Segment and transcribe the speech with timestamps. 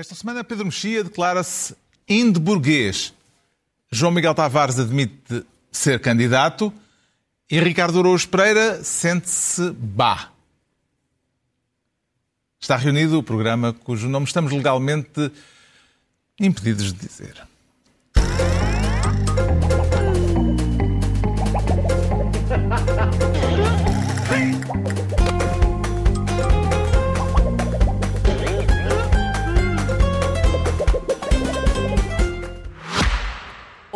[0.00, 1.76] Esta semana, Pedro Mexia declara-se
[2.08, 3.12] indeburguês.
[3.92, 6.72] João Miguel Tavares admite ser candidato
[7.50, 10.32] e Ricardo Araújo Pereira sente-se bah.
[12.58, 15.30] Está reunido o programa cujo nome estamos legalmente
[16.40, 17.49] impedidos de dizer.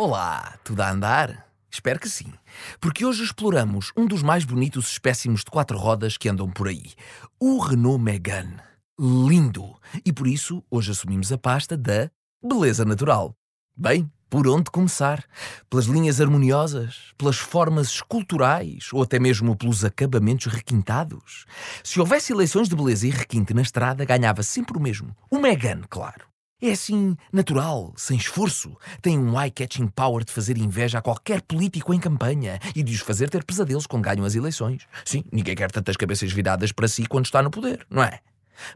[0.07, 1.47] Olá, tudo a andar?
[1.67, 2.31] Espero que sim,
[2.79, 6.93] porque hoje exploramos um dos mais bonitos espécimes de quatro rodas que andam por aí,
[7.39, 8.59] o Renault Megane.
[8.99, 9.75] Lindo!
[10.05, 13.33] E por isso hoje assumimos a pasta da beleza natural.
[13.75, 15.25] Bem, por onde começar?
[15.71, 17.11] Pelas linhas harmoniosas?
[17.17, 18.89] Pelas formas esculturais?
[18.93, 21.47] Ou até mesmo pelos acabamentos requintados?
[21.83, 25.17] Se houvesse eleições de beleza e requinte na estrada, ganhava sempre o mesmo.
[25.31, 26.34] O Megane, claro.
[26.61, 28.77] É assim, natural, sem esforço.
[29.01, 33.01] Tem um eye-catching power de fazer inveja a qualquer político em campanha e de os
[33.01, 34.87] fazer ter pesadelos quando ganham as eleições.
[35.03, 38.19] Sim, ninguém quer tantas cabeças viradas para si quando está no poder, não é?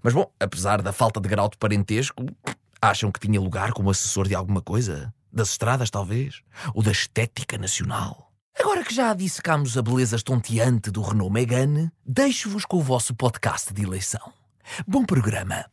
[0.03, 2.25] Mas bom, apesar da falta de grau de parentesco,
[2.81, 5.13] acham que tinha lugar como assessor de alguma coisa?
[5.31, 6.41] Das estradas, talvez?
[6.73, 8.29] Ou da estética nacional?
[8.59, 13.73] Agora que já dissecámos a beleza estonteante do Renault Megane, deixo-vos com o vosso podcast
[13.73, 14.33] de eleição.
[14.85, 15.65] Bom programa!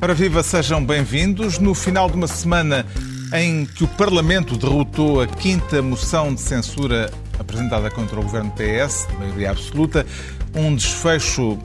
[0.00, 1.58] Ora viva, sejam bem-vindos.
[1.58, 2.84] No final de uma semana
[3.32, 9.06] em que o Parlamento derrotou a quinta moção de censura apresentada contra o governo PS,
[9.10, 10.06] de maioria absoluta,
[10.54, 11.58] um desfecho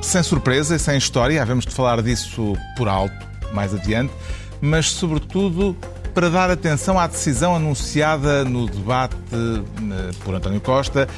[0.00, 3.14] sem surpresa e sem história, havemos de falar disso por alto
[3.52, 4.12] mais adiante,
[4.60, 5.76] mas sobretudo
[6.14, 11.08] para dar atenção à decisão anunciada no debate eh, por António Costa,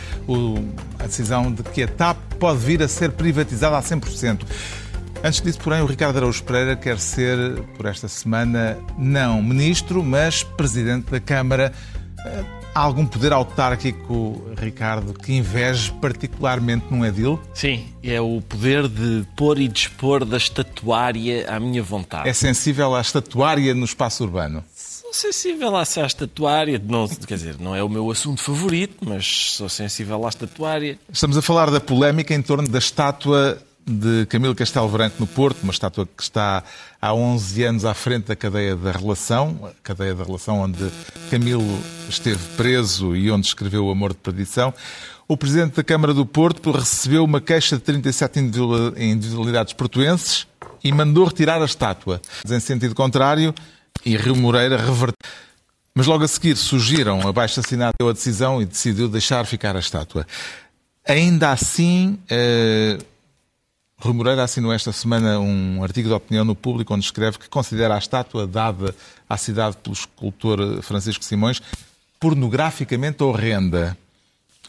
[0.99, 4.41] a decisão de que a TAP pode vir a ser privatizada a 100%.
[5.23, 10.43] Antes disso, porém, o Ricardo Araújo Pereira quer ser, por esta semana, não ministro, mas
[10.43, 11.73] presidente da Câmara.
[12.75, 17.41] Há algum poder autárquico, Ricardo, que inveje particularmente num edil?
[17.55, 22.29] Sim, é o poder de pôr e dispor da estatuária à minha vontade.
[22.29, 24.65] É sensível à estatuária no espaço urbano?
[25.13, 29.69] Sou sensível à estatuária, não, quer dizer, não é o meu assunto favorito, mas sou
[29.69, 30.99] sensível à estatuária.
[31.13, 35.63] Estamos a falar da polémica em torno da estátua de Camilo Castelo Branco no Porto,
[35.65, 36.65] uma estátua que está
[37.01, 40.91] há 11 anos à frente da cadeia da relação, a cadeia da relação onde
[41.31, 44.73] Camilo esteve preso e onde escreveu o Amor de Perdição.
[45.29, 48.39] O Presidente da Câmara do Porto recebeu uma queixa de 37
[48.97, 50.47] individualidades portuenses
[50.83, 52.19] e mandou retirar a estátua.
[52.49, 53.55] Em sentido contrário,
[54.05, 55.31] e Rio Moreira reverteu.
[55.95, 60.27] Mas logo a seguir surgiram abaixo assinado a decisão e decidiu deixar ficar a estátua.
[61.07, 62.97] Ainda assim, eh,
[63.99, 67.95] Rui Moreira assinou esta semana um artigo de opinião no público onde escreve que considera
[67.95, 68.95] a estátua dada
[69.29, 71.61] à cidade pelo escultor Francisco Simões
[72.19, 73.97] pornograficamente horrenda.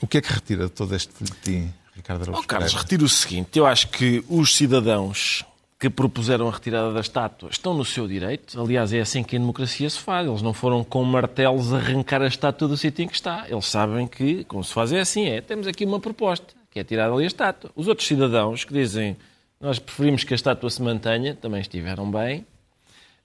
[0.02, 3.10] O que é que retira de todo este boletim, Ricardo Araújo oh, Carlos, retiro o
[3.10, 3.58] seguinte.
[3.58, 5.46] Eu acho que os cidadãos
[5.84, 8.58] que propuseram a retirada da estátua estão no seu direito.
[8.58, 10.26] Aliás, é assim que a democracia se faz.
[10.26, 13.46] Eles não foram com martelos arrancar a estátua do sítio em que está.
[13.50, 15.26] Eles sabem que, como se faz, é assim.
[15.26, 17.70] É, temos aqui uma proposta que é tirar ali a estátua.
[17.76, 19.18] Os outros cidadãos que dizem
[19.60, 22.46] nós preferimos que a estátua se mantenha, também estiveram bem,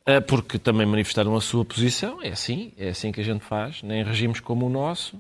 [0.05, 2.21] eh, porque também manifestaram a sua posição.
[2.21, 5.17] É assim, é assim que a gente faz, nem regimes como o nosso.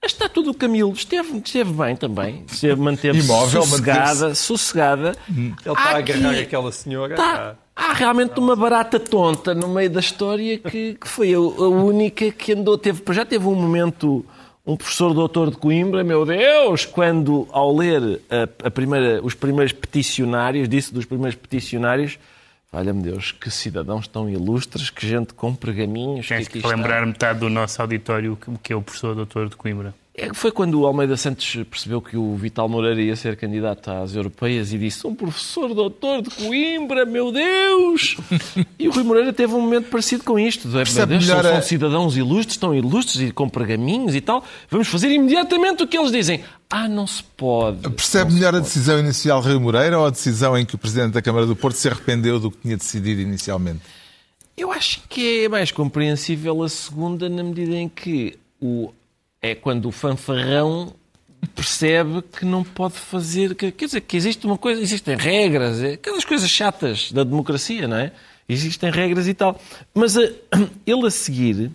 [0.00, 5.16] A estátua do Camilo esteve, esteve bem também, esteve, manteve-se sossegada, sossegada.
[5.28, 7.14] Ele está a agarrar aqui, aquela senhora.
[7.14, 11.40] Está, há realmente uma barata tonta no meio da história que, que foi a, a,
[11.40, 14.24] única que andou, teve, já teve um momento
[14.64, 19.72] um professor doutor de Coimbra, meu Deus, quando ao ler a, a primeira, os primeiros
[19.72, 22.18] peticionários, disse dos primeiros peticionários,
[22.70, 26.28] Valha-me Deus, que cidadãos tão ilustres, que gente com pergaminhos.
[26.28, 29.56] Tens que, que lembrar metade do nosso auditório o que é o professor doutor de
[29.56, 29.94] Coimbra.
[30.20, 34.16] É, foi quando o Almeida Santos percebeu que o Vital Moreira ia ser candidato às
[34.16, 38.16] europeias e disse: Um professor doutor de Coimbra, meu Deus!
[38.76, 42.16] e o Rui Moreira teve um momento parecido com isto: meu Deus, são, são cidadãos
[42.16, 44.42] ilustres, tão ilustres e com pergaminhos e tal.
[44.68, 46.42] Vamos fazer imediatamente o que eles dizem.
[46.68, 47.88] Ah, não se pode.
[47.88, 51.22] Percebe melhor a decisão inicial Rui Moreira ou a decisão em que o Presidente da
[51.22, 53.82] Câmara do Porto se arrependeu do que tinha decidido inicialmente?
[54.56, 58.92] Eu acho que é mais compreensível a segunda na medida em que o
[59.40, 60.92] é quando o fanfarrão
[61.54, 63.54] percebe que não pode fazer.
[63.54, 67.86] Que, quer dizer, que existe uma coisa, existem regras, é, aquelas coisas chatas da democracia,
[67.86, 68.12] não é?
[68.48, 69.60] Existem regras e tal.
[69.94, 70.22] Mas a,
[70.86, 71.70] ele a seguir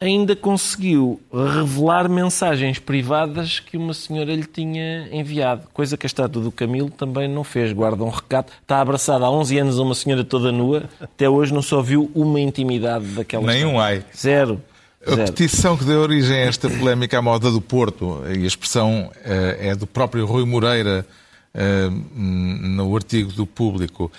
[0.00, 5.66] ainda conseguiu revelar mensagens privadas que uma senhora lhe tinha enviado.
[5.72, 7.72] Coisa que a estátua do Camilo também não fez.
[7.72, 8.52] Guarda um recato.
[8.62, 10.84] Está abraçada há 11 anos a uma senhora toda nua.
[11.00, 13.84] Até hoje não só viu uma intimidade daquela Nenhum estátua.
[13.86, 14.04] ai.
[14.16, 14.62] Zero.
[15.08, 15.32] A Zero.
[15.32, 19.70] petição que deu origem a esta polémica à moda do Porto, e a expressão eh,
[19.70, 21.06] é do próprio Rui Moreira
[21.54, 24.12] eh, no artigo do público,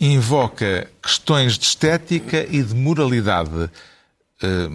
[0.00, 3.70] invoca questões de estética e de moralidade.
[4.42, 4.68] Eh,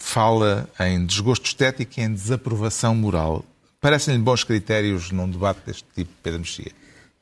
[0.00, 3.44] Fala em desgosto estético e em desaprovação moral.
[3.80, 6.70] Parecem-lhe bons critérios num debate deste tipo, Pedro Mexia?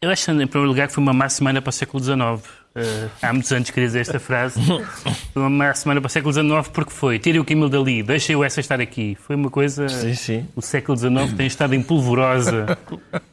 [0.00, 2.42] Eu acho, em primeiro lugar, que foi uma má semana para o século XIX.
[2.78, 4.60] Eh, há muitos anos queria dizer esta frase.
[5.34, 8.44] Uma má semana para o século XIX porque foi tirem o Camilo dali, deixem o
[8.44, 9.16] essa estar aqui.
[9.26, 9.88] Foi uma coisa...
[9.88, 10.46] Sim, sim.
[10.54, 12.78] O século XIX tem estado em polvorosa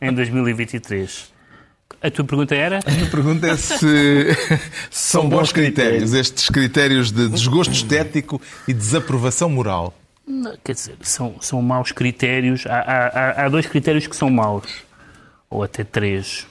[0.01, 1.33] em 2023.
[2.01, 2.79] A tua pergunta era?
[2.79, 4.27] A pergunta é se
[4.89, 9.93] são bons critérios, estes critérios de desgosto estético e desaprovação moral.
[10.25, 12.65] Não, quer dizer, são, são maus critérios.
[12.65, 12.79] Há-
[13.37, 14.65] há- há dois critérios que são maus,
[15.49, 16.47] ou até três.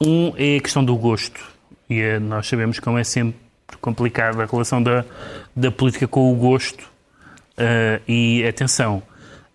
[0.00, 1.53] Um é a questão do gosto.
[1.88, 3.38] E eh, nós sabemos como é sempre
[3.80, 5.04] complicada a relação da,
[5.54, 6.92] da política com o gosto.
[7.56, 9.02] Ah, e atenção,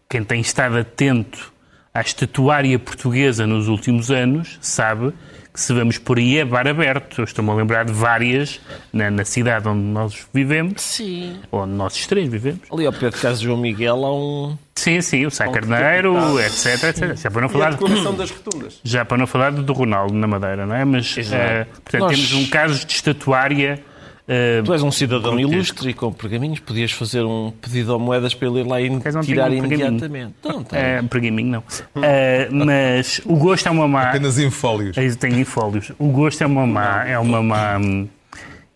[0.07, 1.53] quem tem estado atento
[1.93, 5.13] à estatuária portuguesa nos últimos anos sabe
[5.53, 7.21] que se vamos por aí é bar aberto.
[7.21, 8.59] Eu estou-me a lembrar de várias
[8.93, 11.37] na, na cidade onde nós vivemos, Sim.
[11.51, 12.61] onde nós os três vivemos.
[12.71, 14.57] Ali ao pé de casa de João Miguel há um...
[14.75, 17.15] Sim, sim, o Sá Carneiro, etc, etc.
[17.17, 18.79] Já para não E a falar, declaração das rotundas.
[18.83, 20.85] já para não falar do Ronaldo na Madeira, não é?
[20.85, 23.83] Mas, eh, portanto, Nós- temos um caso de estatuária.
[24.29, 28.33] Eh, Tu és um cidadão ilustre e com pergaminhos podias fazer um pedido a moedas
[28.35, 30.35] para ele ir lá e acaso não tirar tenho um imediatamente.
[30.43, 30.79] Não, tem.
[30.79, 31.63] eh, pergaminho, não.
[32.03, 34.09] Eh, mas o gosto é uma má.
[34.09, 34.97] Apenas em fólios.
[34.97, 35.91] Aí tem em fólios.
[35.97, 37.73] O gosto é uma má, é uma má,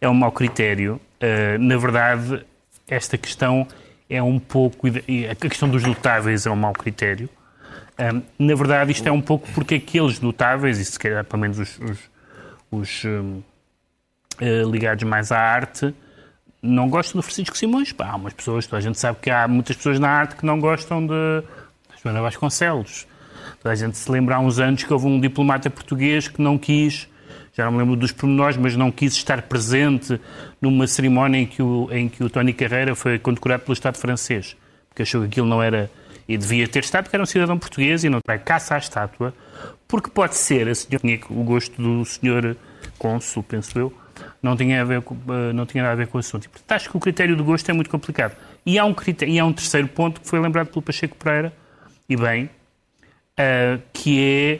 [0.02, 1.00] é um mau critério.
[1.22, 2.44] Uh, na verdade,
[2.88, 3.66] esta questão
[4.10, 7.30] é um pouco a questão dos notáveis é um mau critério.
[8.38, 11.80] Na verdade, isto é um pouco porque aqueles notáveis, e se calhar pelo menos os,
[11.80, 12.12] os-
[12.72, 13.42] os, um, eh,
[14.42, 15.94] ligados mais à arte,
[16.62, 17.92] não gostam do Francisco Simões.
[17.92, 20.46] Pá, há umas pessoas, toda a gente sabe que há muitas pessoas na arte que
[20.46, 21.44] não gostam de
[22.02, 23.06] Joana Vasconcelos.
[23.62, 26.58] Toda a gente se lembra há uns anos que houve um diplomata português que não
[26.58, 27.08] quis,
[27.54, 30.20] já não me lembro dos pormenores, mas não quis estar presente
[30.62, 34.56] numa cerimónia em que o, em que o Tony Carreira foi condecorado pelo Estado francês,
[34.90, 35.92] porque achou que aquilo não era.
[36.26, 39.34] E devia ter estado, porque era um cidadão português e não vai caça à estátua,
[39.88, 42.56] porque pode ser, a senhora tinha o gosto do senhor
[42.98, 43.94] cônsul, penso eu,
[44.44, 46.46] não tinha, a ver com, eh, não tinha nada a ver com o assunto.
[46.46, 48.36] E, portanto, acho que o critério de gosto é muito complicado.
[48.66, 51.54] E há um, critério, e há um terceiro ponto que foi lembrado pelo Pacheco Pereira,
[52.10, 52.50] e bem,
[53.38, 54.60] ah, que é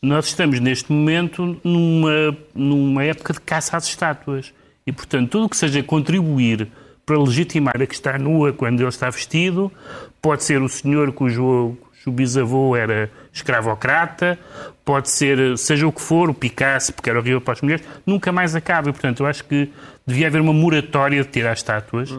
[0.00, 4.52] nós estamos neste momento numa, numa época de caça às estátuas.
[4.86, 6.68] E, portanto, tudo o que seja contribuir
[7.06, 9.72] para legitimar a que está nua quando ele está vestido,
[10.20, 14.38] pode ser o senhor cujo, cujo bisavô era escravocrata,
[14.84, 18.30] pode ser, seja o que for, o Picasso, porque era horrível para as mulheres, nunca
[18.30, 18.90] mais acaba.
[18.90, 19.70] E, portanto, eu acho que
[20.06, 22.10] devia haver uma moratória de tirar estátuas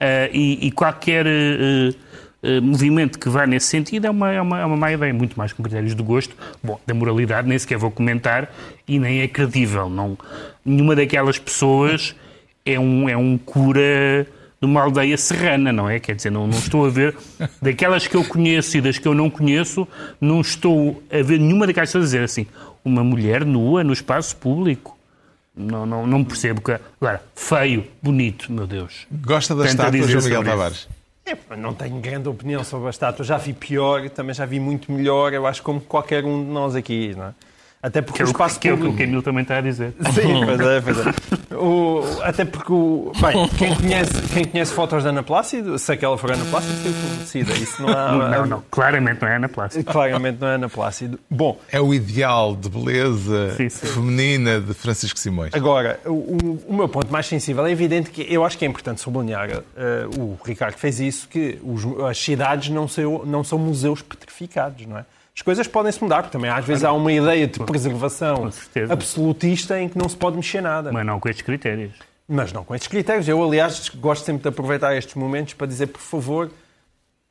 [0.00, 1.26] ah, e, e qualquer.
[1.26, 1.90] eh,
[2.40, 5.36] eh, movimento que vá nesse sentido é uma, é, uma, é uma má ideia, muito
[5.36, 6.36] mais com critérios de gosto.
[6.62, 8.54] Bom, da moralidade nem sequer vou comentar
[8.86, 9.90] e nem é credível.
[9.90, 10.16] Não,
[10.64, 12.14] nenhuma daquelas pessoas
[12.64, 14.24] é um, é um cura
[14.60, 16.00] de uma aldeia serrana, não é?
[16.00, 17.16] Quer dizer, não, não estou a ver,
[17.62, 19.86] daquelas que eu conheço e das que eu não conheço,
[20.20, 22.46] não estou a ver nenhuma daquelas pessoas a dizer assim,
[22.84, 24.96] uma mulher nua no espaço público.
[25.54, 26.60] Não, não, não percebo.
[26.60, 26.78] Que...
[27.00, 29.06] Agora, feio, bonito, meu Deus.
[29.10, 30.44] Gosta da Tenta estátua, João Miguel.
[30.44, 30.88] Tavares?
[31.26, 33.24] É, não tenho grande opinião sobre a estátua.
[33.24, 36.74] Já vi pior, também já vi muito melhor, eu acho, como qualquer um de nós
[36.74, 37.34] aqui, não é?
[37.80, 38.92] Até porque Que é, o espaço que é o que o.
[38.96, 39.94] Camilo também está a dizer.
[40.12, 41.54] Sim, pois é, pois é.
[41.54, 46.18] O- até porque, o, bem, quem conhece, quem conhece fotos da Ana Plácido, se aquela
[46.18, 47.52] for Ana Plácido, esteve conhecida.
[47.54, 48.12] Isso não há...
[48.30, 49.84] Não, não, claramente não é Ana Plácido.
[49.84, 51.18] Claramente não é Ana Plácido.
[51.30, 53.86] Bom, É o ideal de beleza Sim, sim.
[53.86, 55.54] feminina de Francisco Simões.
[55.54, 56.10] Agora, o,
[56.66, 59.62] o- meu ponto mais sensível é evidente que eu acho que é importante sublinhar, eh,
[60.18, 64.98] o Ricardo fez isso, que os- as cidades não são, não são museus petrificados, não
[64.98, 65.04] é?
[65.38, 68.50] As coisas podem-se mudar, porque também às vezes há uma ideia de preservação
[68.90, 70.90] absolutista em que não se pode mexer nada.
[70.90, 71.92] Mas não com estes critérios.
[72.28, 73.28] Mas não com estes critérios.
[73.28, 76.50] Eu, aliás, gosto sempre de aproveitar estes momentos para dizer, por favor,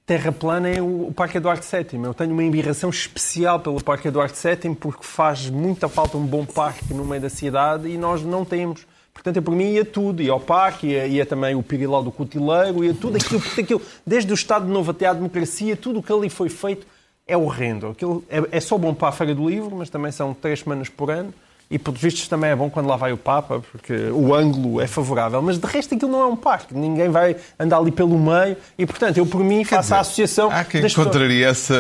[0.06, 2.02] terra plana é o Parque Eduardo VII.
[2.02, 6.46] Eu tenho uma embirração especial pelo Parque Eduardo VII porque faz muita falta um bom
[6.46, 8.88] parque no meio da cidade e nós não temos.
[9.14, 12.12] Portanto, eu, por mim ia tudo, ia ao parque, ia, ia também o Pirilau do
[12.14, 16.04] Cutileiro, ia tudo aquilo, aquilo, desde o Estado de Novo até à democracia, tudo o
[16.04, 16.88] que ali foi feito
[17.28, 17.88] é horrendo.
[17.90, 20.90] Aquilo é, é só bom para a Feira do Livro, mas também são três semanas
[20.90, 21.34] por ano
[21.70, 24.88] e, pelos vistos, também é bom quando lá vai o Papa, porque o ângulo é
[24.88, 25.42] favorável.
[25.42, 26.74] Mas, de resto, aquilo não é um parque.
[26.74, 28.56] Ninguém vai andar ali pelo meio.
[28.78, 30.50] E, portanto, eu, por mim, Quer faço dizer, a associação...
[30.50, 31.76] Há quem das pessoas- contraria essa,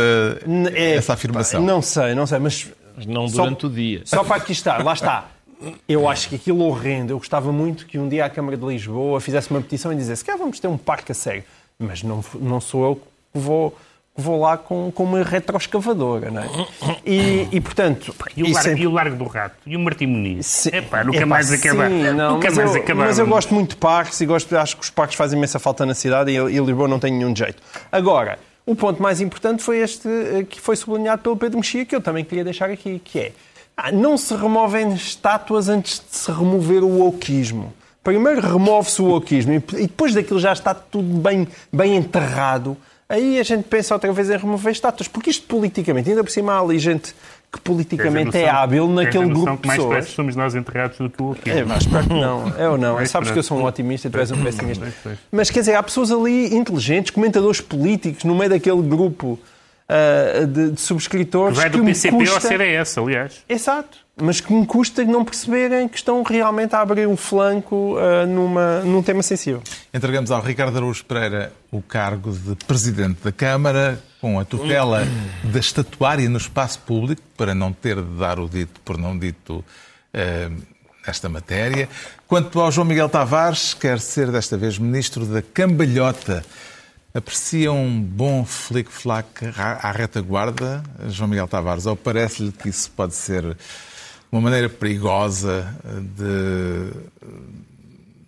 [0.74, 1.62] é, essa afirmação.
[1.62, 2.68] Não sei, não sei, mas...
[2.98, 4.02] Mas não Só- durante o dia.
[4.06, 5.28] Só para aqui estar, lá está.
[5.88, 7.14] Eu acho que aquilo é horrendo.
[7.14, 10.26] Eu gostava muito que um dia a Câmara de Lisboa fizesse uma petição e dissesse
[10.26, 11.44] que vamos ter um parque a sério.
[11.80, 13.78] Mas não, não sou eu que vou,
[14.18, 16.48] vou lá com, com uma retroescavadora, não é?
[17.06, 18.14] E, e, portanto...
[18.36, 19.56] E o, largo, é- e o Largo do Rato?
[19.66, 20.66] E o Martim Muniz?
[20.66, 21.90] Epá, nunca Epá, mais acabar.
[21.90, 23.06] sim, não, nunca mas mais eu, acabar.
[23.06, 25.86] Mas eu gosto muito de parques e gosto, acho que os parques fazem imensa falta
[25.86, 27.62] na cidade e, e Lisboa não tem nenhum jeito.
[27.92, 31.96] Agora, o ponto mais importante foi este eh, que foi sublinhado pelo Pedro Mexia, que
[31.96, 33.32] eu também queria deixar aqui, que é
[33.78, 37.72] ah, não se removem estátuas antes de se remover o wokeismo.
[38.04, 42.76] Primeiro remove-se o wokeismo e e depois daquilo já está tudo bem, bem enterrado.
[43.10, 46.54] Aí a gente pensa outra vez em remover estátuas, porque isto politicamente, ainda por cima
[46.54, 47.16] há ali gente
[47.52, 49.96] que politicamente é hábil naquele grupo de que mais pessoas.
[49.96, 51.50] perto somos nós enterrados do que o aqui.
[51.50, 52.50] É, mas espero que não.
[52.58, 53.06] Eu não.
[53.06, 54.92] Sabes que eu sou um otimista e tu és um pessimista.
[55.32, 59.40] Mas quer dizer, há pessoas ali inteligentes, comentadores políticos, no meio daquele grupo
[59.88, 62.42] ah, de, de subscritores Vai que do me PCP ao custa...
[62.42, 63.44] CDS, aliás.
[63.48, 64.07] Exato.
[64.20, 68.80] Mas que me custa não perceberem que estão realmente a abrir um flanco ah, numa,
[68.82, 69.62] num tema sensível.
[69.94, 75.08] Entregamos ao Ricardo Araújo Pereira o cargo de Presidente da Câmara, com a tutela
[75.44, 79.64] da estatuária no espaço público, para não ter de dar o dito por não dito
[81.06, 81.88] nesta matéria.
[82.28, 86.44] Quanto ao João Miguel Tavares, quer ser desta vez Ministro da Cambalhota.
[87.14, 93.58] Aprecia um bom flic-flac à retaguarda, João Miguel Tavares, ou parece-lhe que isso pode ser
[94.32, 95.74] uma maneira perigosa
[96.16, 96.92] de,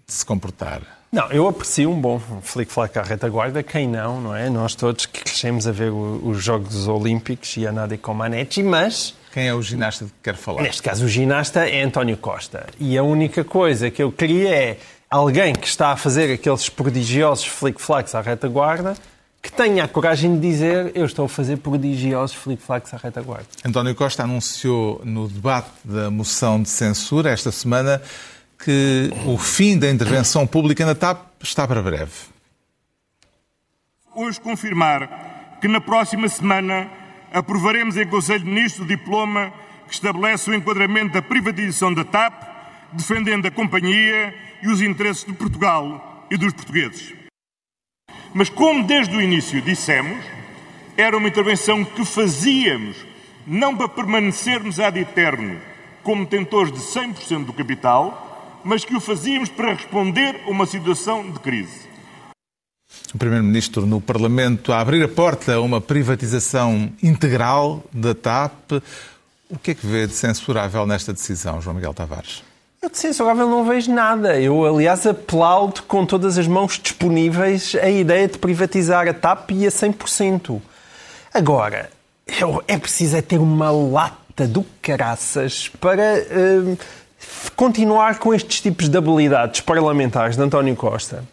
[0.07, 0.81] de se comportar?
[1.11, 4.47] Não, eu aprecio um bom flick-flack à retaguarda, quem não, não é?
[4.47, 9.15] Nós todos que crescemos a ver os Jogos Olímpicos e a nada com Manetti, mas
[9.33, 10.61] Quem é o ginasta de que quer falar?
[10.61, 12.67] Neste caso, o ginasta é António Costa.
[12.79, 14.77] E a única coisa que eu queria é
[15.09, 18.93] alguém que está a fazer aqueles prodigiosos flick-flacks à retaguarda
[19.41, 23.47] que tenha a coragem de dizer eu estou a fazer prodigiosos flick-flacks à retaguarda.
[23.65, 28.01] António Costa anunciou no debate da moção de censura esta semana
[28.57, 32.11] que o fim da intervenção pública na TAP está para breve.
[34.13, 36.89] Hoje confirmar que na próxima semana
[37.31, 39.53] aprovaremos em Conselho de Ministros o diploma
[39.87, 42.43] que estabelece o enquadramento da privatização da TAP,
[42.91, 47.18] defendendo a companhia e os interesses de Portugal e dos portugueses.
[48.33, 50.23] Mas como desde o início dissemos,
[50.95, 52.97] era uma intervenção que fazíamos
[53.47, 55.59] não para permanecermos ad eterno
[56.03, 61.29] como detentores de 100% do capital, mas que o fazíamos para responder a uma situação
[61.31, 61.89] de crise.
[63.13, 68.73] O Primeiro-Ministro no Parlamento a abrir a porta a uma privatização integral da TAP.
[69.49, 72.43] O que é que vê de censurável nesta decisão, João Miguel Tavares?
[72.81, 74.39] Eu de censurável não vejo nada.
[74.39, 79.67] Eu, aliás, aplaudo com todas as mãos disponíveis a ideia de privatizar a TAP e
[79.67, 80.61] a 100%.
[81.33, 81.89] Agora,
[82.39, 86.77] eu- é preciso é ter uma lata do caraças para eh,
[87.55, 91.25] continuar com estes tipos de habilidades parlamentares de António Costa.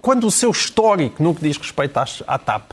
[0.00, 2.72] Quando o seu histórico no que diz respeito às- à TAP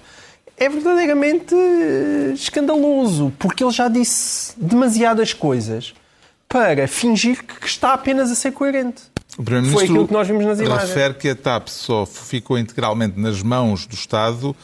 [0.58, 5.94] é verdadeiramente eh, escandaloso, porque ele já disse demasiadas coisas
[6.50, 9.04] para fingir que está apenas a ser coerente.
[9.38, 10.90] O Foi aquilo que nós vimos nas imagens.
[10.90, 14.56] refere que a TAP só ficou integralmente nas mãos do Estado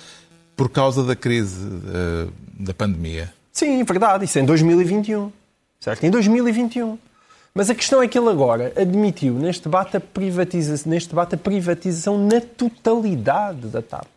[0.56, 2.28] por causa da crise eh,
[2.60, 3.32] da pandemia.
[3.54, 5.32] Sim, verdade, isso é em 2021.
[5.80, 6.04] Certo?
[6.04, 6.98] Em 2021.
[7.54, 11.38] Mas a questão é que ele agora admitiu neste debate a privatização, neste debate a
[11.38, 14.08] privatização na totalidade da TAP.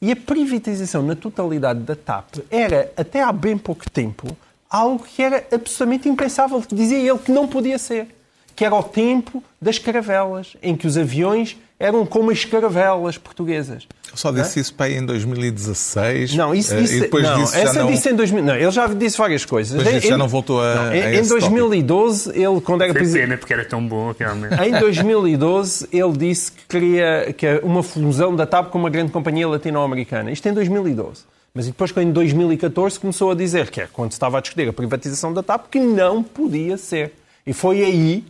[0.00, 4.34] E a privatização na totalidade da TAP era, até há bem pouco tempo,
[4.70, 8.08] algo que era absolutamente impensável, que dizia ele que não podia ser.
[8.54, 13.86] Que era o tempo das caravelas, em que os aviões eram como as caravelas portuguesas.
[14.10, 16.34] Eu só disse isso para aí em 2016.
[16.34, 17.90] Não, isso eh, disse, e depois não, disso já essa não...
[17.90, 18.42] disse em 2000.
[18.44, 19.76] Não, ele já disse várias coisas.
[19.76, 22.80] Depois disso Em- já não voltou a- não, a em, esse em 2012, ele, quando
[22.82, 23.24] era Foi presidente.
[23.26, 24.54] pena, porque era tão bom, realmente.
[24.62, 29.46] Em 2012, ele disse que queria que uma fusão da TAP com uma grande companhia
[29.46, 30.30] latino-americana.
[30.30, 31.24] Isto em 2012.
[31.56, 35.32] Mas depois, em 2014, começou a dizer, que é quando estava a discutir a privatização
[35.32, 37.14] da TAP, que não podia ser.
[37.46, 38.22] E foi aí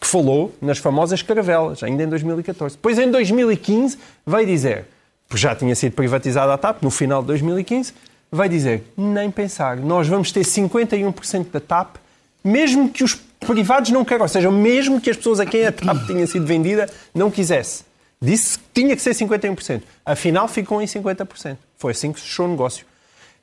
[0.00, 2.74] que falou nas famosas caravelas, ainda em 2014.
[2.74, 4.86] Depois, em 2015, veio dizer,
[5.28, 7.94] porque já tinha sido privatizada a TAP, no final de 2015,
[8.32, 11.94] vai dizer, nem pensar, nós vamos ter 51% da TAP,
[12.42, 15.70] mesmo que os privados não queiram, ou seja, mesmo que as pessoas a quem a
[15.70, 17.84] TAP tinha sido vendida não quisesse.
[18.24, 19.82] Disse que tinha que ser 51%.
[20.04, 21.58] Afinal, ficou em 50%.
[21.76, 22.86] Foi assim que se fechou o negócio.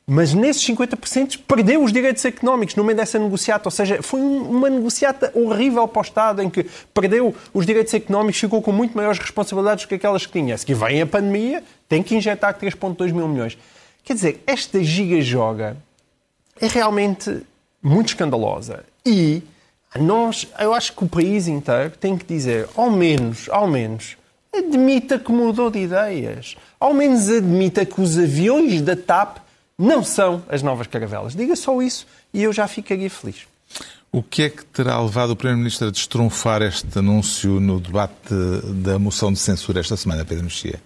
[0.07, 3.67] Mas nesses 50% perdeu os direitos económicos no meio dessa negociata.
[3.67, 8.41] Ou seja, foi uma negociata horrível para o Estado, em que perdeu os direitos económicos,
[8.41, 10.57] ficou com muito maiores responsabilidades que aquelas que tinha.
[10.57, 13.57] Se que vem a pandemia, tem que injetar 3,2 mil milhões.
[14.03, 15.77] Quer dizer, esta giga-joga
[16.59, 17.43] é realmente
[17.83, 18.83] muito escandalosa.
[19.05, 19.43] E
[19.95, 24.17] nós, eu acho que o país inteiro tem que dizer, ao menos, ao menos,
[24.53, 26.55] admita que mudou de ideias.
[26.79, 29.37] Ao menos admita que os aviões da TAP
[29.77, 31.35] não são as novas caravelas.
[31.35, 33.47] Diga só isso e eu já ficaria feliz.
[34.11, 38.33] O que é que terá levado o Primeiro-Ministro a destrunfar este anúncio no debate
[38.83, 40.81] da moção de censura esta semana, Pedro Mexia?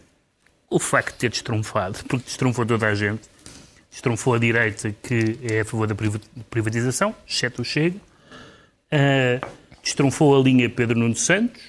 [0.70, 3.22] O facto de ter destrunfado, porque destrunfou toda a gente,
[3.90, 5.96] destrunfou a direita que é a favor da
[6.52, 9.48] privatização, exceto o Chega, uh,
[9.82, 11.62] destrunfou a linha Pedro Nuno Santos,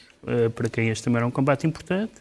[0.54, 2.12] para quem este também era um combate importante,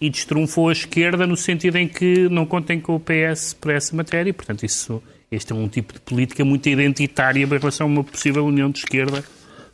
[0.00, 3.94] e destrunfou a esquerda no sentido em que não contem com o PS para essa
[3.94, 4.32] matéria.
[4.32, 8.46] Portanto, isso, este é um tipo de política muito identitária em relação a uma possível
[8.46, 9.22] união de esquerda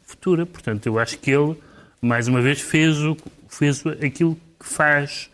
[0.03, 0.45] futura.
[0.45, 1.57] Portanto, eu acho que ele,
[2.01, 3.17] mais uma vez, fez, o,
[3.49, 5.31] fez aquilo que faz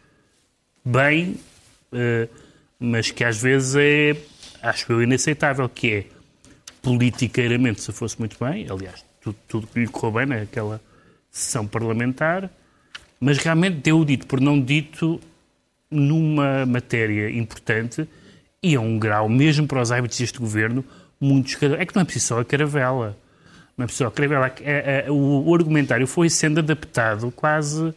[0.85, 1.37] bem,
[1.93, 2.29] uh,
[2.79, 4.17] mas que às vezes é,
[4.63, 6.07] acho eu, inaceitável, que é,
[6.83, 10.81] politiqueiramente, se fosse muito bem, aliás, tudo, tudo lhe correu bem naquela
[11.33, 12.51] sessão parlamentar,
[13.19, 15.19] mas realmente deu dito por não dito
[15.91, 18.07] numa matéria importante
[18.63, 20.85] e a um grau, mesmo para os hábitos deste governo,
[21.19, 23.17] muito É que não é preciso só a caravela.
[23.77, 24.53] Não é preciso só a caravela.
[24.61, 27.95] É, é, o, o argumentário foi sendo adaptado quase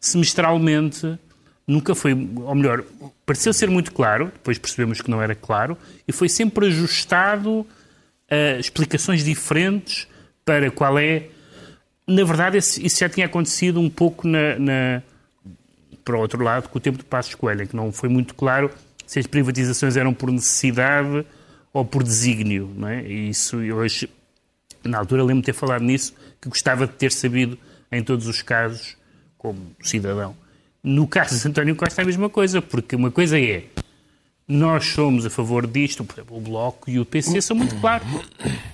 [0.00, 1.18] semestralmente.
[1.66, 2.84] Nunca foi, ou melhor,
[3.24, 5.76] pareceu ser muito claro, depois percebemos que não era claro,
[6.06, 7.66] e foi sempre ajustado
[8.30, 10.06] a explicações diferentes
[10.44, 11.24] para qual é
[12.06, 15.02] na verdade, isso já tinha acontecido um pouco na, na,
[16.04, 18.70] para o outro lado, com o tempo de Passos Coelho, que não foi muito claro
[19.06, 21.26] se as privatizações eram por necessidade
[21.72, 22.72] ou por desígnio.
[22.76, 23.02] Não é?
[23.02, 24.08] E isso, hoje,
[24.84, 27.58] na altura, lembro-me de ter falado nisso, que gostava de ter sabido
[27.90, 28.96] em todos os casos,
[29.36, 30.36] como cidadão.
[30.82, 33.64] No caso de António Costa é a mesma coisa, porque uma coisa é
[34.48, 38.06] nós somos a favor disto, por exemplo, o Bloco e o PC são muito claros.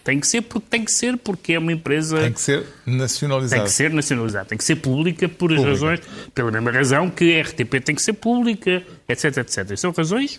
[0.05, 2.21] Tem que ser porque tem que ser, porque é uma empresa.
[2.21, 3.63] Tem que ser nacionalizada.
[3.63, 5.63] Tem que ser nacionalizada, tem que ser pública por pública.
[5.63, 6.01] as razões,
[6.35, 9.77] pela mesma razão que a RTP tem que ser pública, etc, etc.
[9.77, 10.39] São razões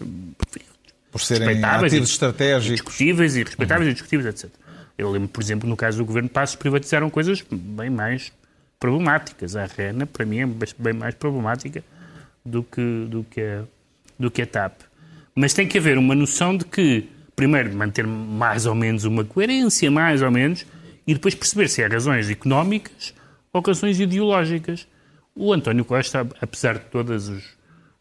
[1.11, 2.93] por serem ativos estratégicos.
[2.93, 3.91] Discutíveis e respeitáveis uhum.
[3.91, 4.51] e discutíveis, etc.
[4.95, 8.31] Eu lembro, por exemplo, no caso do Governo Passos, privatizaram coisas bem mais
[8.79, 9.55] problemáticas.
[9.55, 10.45] A RENA, para mim, é
[10.77, 11.83] bem mais problemática
[12.45, 13.63] do que, do que, a,
[14.19, 14.92] do que a TAP.
[15.35, 19.89] Mas tem que haver uma noção de que, primeiro, manter mais ou menos uma coerência,
[19.89, 20.65] mais ou menos,
[21.07, 23.13] e depois perceber se é razões económicas
[23.51, 24.87] ou razões ideológicas.
[25.35, 27.43] O António Costa, apesar de todos os,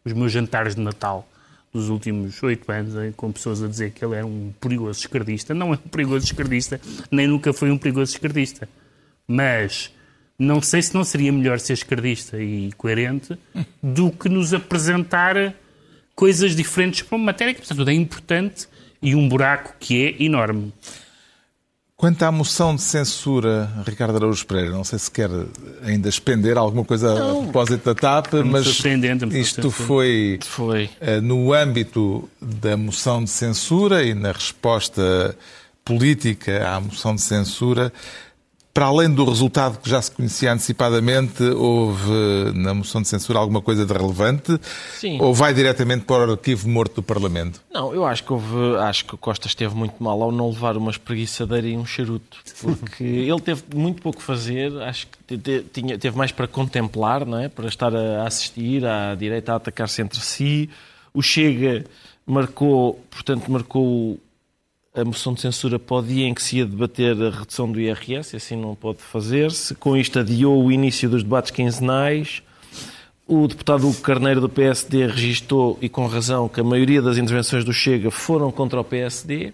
[0.05, 1.27] os meus jantares de Natal
[1.73, 5.73] dos últimos oito anos, com pessoas a dizer que ele era um perigoso esquerdista, não
[5.73, 8.69] é um perigoso esquerdista, nem nunca foi um perigoso esquerdista.
[9.27, 9.91] Mas
[10.37, 13.37] não sei se não seria melhor ser esquerdista e coerente
[13.81, 15.55] do que nos apresentar
[16.15, 18.67] coisas diferentes para uma matéria que, portanto, é importante
[19.01, 20.73] e um buraco que é enorme.
[21.95, 25.29] Quanto à moção de censura, Ricardo Araújo Pereira, não sei se quer
[25.83, 27.39] ainda expender alguma coisa não.
[27.39, 28.83] a propósito da TAP, mas
[29.31, 35.33] isto foi, foi, eh, no âmbito da moção de censura e na resposta
[35.85, 37.93] política à moção de censura,
[38.73, 42.11] para além do resultado que já se conhecia antecipadamente, houve
[42.55, 44.59] na moção de censura alguma coisa de relevante?
[44.97, 45.21] Sim.
[45.21, 47.61] Ou vai diretamente para o arquivo morto do Parlamento?
[47.71, 50.75] Não, eu acho que houve, acho que o Costa esteve muito mal ao não levar
[50.75, 55.37] uma espreguiçadeira e um charuto, porque ele teve muito pouco a fazer, acho que
[55.71, 57.49] tinha, teve mais para contemplar, não é?
[57.49, 60.67] para estar a assistir à direita a atacar-se entre si.
[61.13, 61.85] O Chega
[62.25, 64.19] marcou, portanto, marcou
[64.95, 68.35] a moção de censura o dia em que se ia debater a redução do IRS,
[68.35, 69.73] e assim não pode fazer-se.
[69.75, 72.43] Com isto adiou o início dos debates quinzenais.
[73.27, 77.63] O deputado Hugo Carneiro do PSD registou, e com razão, que a maioria das intervenções
[77.63, 79.53] do Chega foram contra o PSD.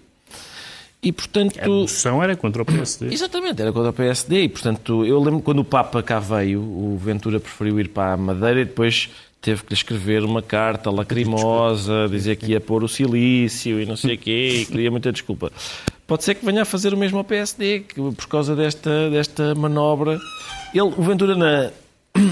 [1.02, 1.58] E, portanto...
[1.62, 3.14] A moção era contra o PSD.
[3.14, 4.44] Exatamente, era contra o PSD.
[4.44, 8.18] E, portanto, eu lembro quando o Papa cá veio, o Ventura preferiu ir para a
[8.18, 9.10] Madeira e depois
[9.42, 13.96] teve que lhe escrever uma carta lacrimosa, dizer que ia pôr o silício e não
[13.96, 15.52] sei o quê, e queria muita desculpa.
[16.06, 19.54] Pode ser que venha a fazer o mesmo ao PSD, que por causa desta, desta
[19.56, 20.20] manobra.
[20.74, 21.72] Ele, o Ventura, na,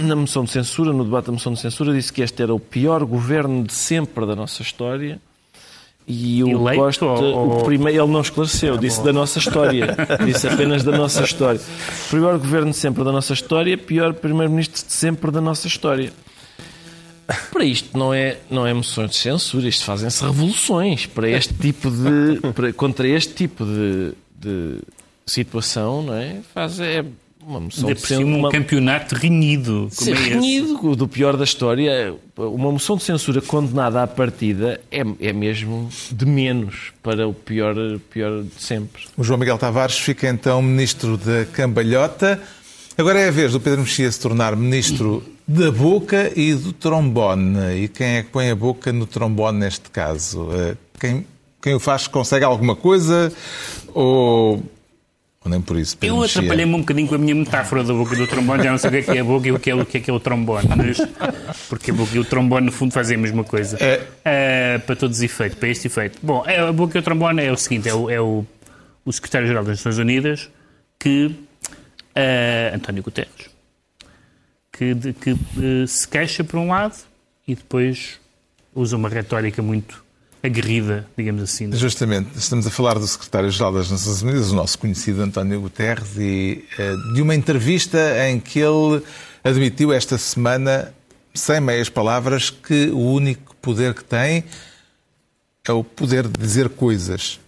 [0.03, 2.59] na moção de censura, no debate da moção de censura, disse que este era o
[2.59, 5.19] pior governo de sempre da nossa história.
[6.07, 7.59] E o Eleito, Costa, ou...
[7.59, 11.59] o primeiro, ele não esclareceu, ah, disse da nossa história, disse apenas da nossa história.
[12.09, 16.13] Pior governo de sempre da nossa história, pior primeiro-ministro de sempre da nossa história.
[17.51, 21.91] Para isto não é, não é moções de censura, isto fazem-se revoluções para este tipo
[21.91, 22.39] de.
[22.53, 24.79] Para, contra este tipo de, de
[25.25, 26.37] situação, não é?
[26.53, 27.03] Faz, é
[27.47, 29.87] uma moção por cima, um campeonato renhido.
[29.91, 30.29] Sim, Como é esse?
[30.33, 32.13] renhido, do pior da história.
[32.35, 37.75] Uma moção de censura condenada à partida é, é mesmo de menos para o pior,
[38.09, 39.03] pior de sempre.
[39.17, 42.41] O João Miguel Tavares fica então ministro da cambalhota.
[42.97, 47.83] Agora é a vez do Pedro Mexia se tornar ministro da boca e do trombone.
[47.83, 50.49] E quem é que põe a boca no trombone neste caso?
[50.53, 51.25] Eh, Quem,
[51.61, 53.31] quem o faz consegue alguma coisa
[53.93, 54.55] ou,
[55.43, 55.95] ou nem por isso?
[56.01, 58.89] Eu atrapalhei-me um bocadinho com a minha metáfora da boca do trombone, já não sei
[58.89, 60.09] o que é, que é a boca e o que é o, que é, que
[60.09, 60.67] é o trombone.
[60.75, 60.97] Mas,
[61.69, 63.77] porque a boca e o trombone, no fundo, fazem a mesma coisa.
[63.79, 64.01] É.
[64.25, 66.19] Ah, para todos os efeitos, para este efeito.
[66.21, 68.45] Bom, é, a boca e o trombone é o seguinte: é o, é o,
[69.05, 70.49] o secretário-geral das Nações Unidas
[70.99, 71.33] que.
[72.15, 73.56] ah, António Guterres.
[74.77, 76.95] Que, de- que eh, se queixa por um lado
[77.47, 78.19] e depois
[78.75, 80.03] usa uma retórica muito
[80.43, 81.71] aguerrida, digamos assim.
[81.73, 86.63] Justamente, estamos a falar do secretário-geral das Nações Unidas, o nosso conhecido António Guterres, e
[86.77, 87.97] eh, de uma entrevista
[88.29, 89.01] em que ele
[89.43, 90.93] admitiu esta semana,
[91.33, 94.43] sem meias palavras, que o único poder que tem
[95.67, 97.39] é o poder de dizer coisas.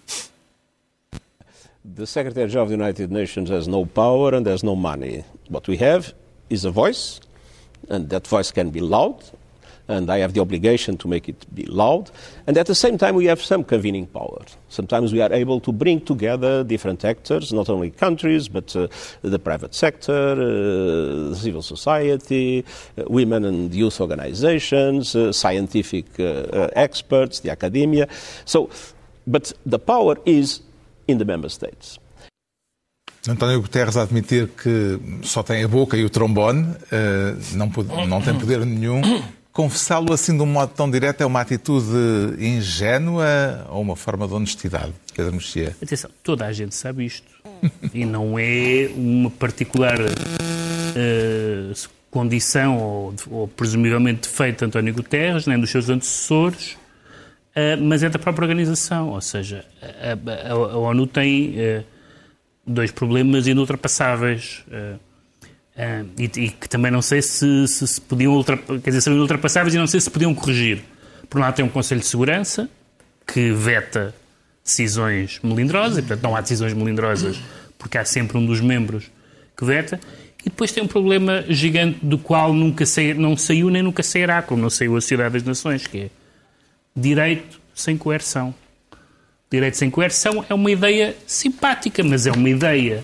[1.96, 5.24] The Secretary of the United Nations has no power and has no money.
[5.50, 6.14] What we have
[6.50, 7.20] is a voice,
[7.90, 9.24] and that voice can be loud,
[9.88, 12.12] and I have the obligation to make it be loud.
[12.46, 14.46] And at the same time, we have some convening power.
[14.70, 18.88] Sometimes we are able to bring together different actors, not only countries, but uh,
[19.24, 22.64] the private sector, uh, civil society,
[22.98, 28.08] uh, women and youth organizations, uh, scientific uh, uh, experts, the academia.
[28.46, 28.70] So,
[29.26, 30.62] but the power is
[31.08, 31.98] in the member states.
[33.28, 37.70] António Guterres a admitir que só tem a boca e o trombone, eh, não,
[38.08, 39.02] não tem poder nenhum.
[39.52, 41.86] Confessá-lo assim de um modo tão direto é uma atitude
[42.40, 45.76] ingênua ou uma forma de honestidade, Pedro Mexia?
[45.82, 47.28] Atenção, toda a gente sabe isto.
[47.94, 49.98] e não é uma particular
[50.96, 51.74] eh,
[52.10, 56.78] condição ou, ou presumivelmente defeito de António Guterres, nem dos seus antecessores,
[57.54, 59.10] eh, mas é da própria organização.
[59.10, 61.84] Ou seja, a, a- a ONU tem eh,
[62.72, 64.64] dois problemas inultrapassáveis.
[64.72, 64.96] eh,
[65.76, 69.14] eh, e, e que também não sei se, se, se podiam ultrapassáveis, quer dizer, são
[69.14, 70.82] inultrapassáveis e não sei se podiam corrigir.
[71.30, 72.70] Por um lado tem um Conselho de Segurança
[73.26, 74.14] que veta
[74.64, 77.40] decisões melindrosas, e portanto não há decisões melindrosas
[77.78, 79.10] porque há sempre um dos membros
[79.58, 80.00] que veta,
[80.42, 84.42] e depois tem um problema gigante do qual nunca sai- não saiu nem nunca sairá,
[84.42, 86.10] como não saiu a Sociedade das Nações, que é
[86.96, 88.54] direito sem coerção.
[89.52, 93.04] Direito sem coerção é uma ideia simpática, mas é uma ideia.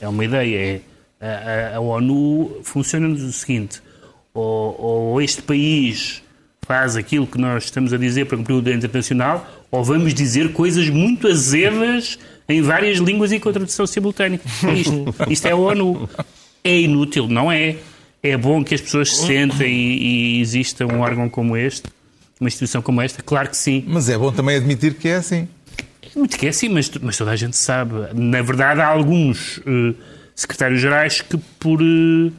[0.00, 0.82] É uma ideia.
[1.20, 3.80] É, a, a- ONU funciona no seguinte:
[4.34, 6.22] ou, ou este país
[6.66, 10.52] faz aquilo que nós estamos a dizer para cumprir o direito internacional, ou vamos dizer
[10.52, 14.38] coisas muito azedas em várias línguas e com tradução simultânea.
[14.64, 16.08] É Isto, isto é a ONU.
[16.62, 17.76] É inútil, não é?
[18.22, 21.84] É bom que as pessoas se sentem e, e exista um órgão como este,
[22.38, 23.22] uma instituição como esta?
[23.22, 23.84] Claro que sim.
[23.86, 25.48] Mas é bom também admitir que é assim.
[26.14, 27.94] Muito que é assim, mas, mas toda a gente sabe.
[28.14, 29.94] Na verdade, há alguns eh,
[30.34, 32.30] secretários-gerais que, por eh,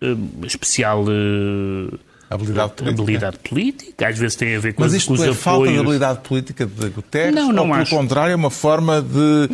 [0.00, 0.16] eh,
[0.46, 1.96] especial eh,
[2.28, 3.02] Habilidade política.
[3.02, 5.62] habilidade política, às vezes tem a ver com, Mas os- isto com os é falta
[5.66, 5.80] de apoios.
[5.80, 7.34] habilidade política de Guterres?
[7.34, 7.96] Não, não ou, pelo acho.
[7.96, 9.48] contrário, é uma forma de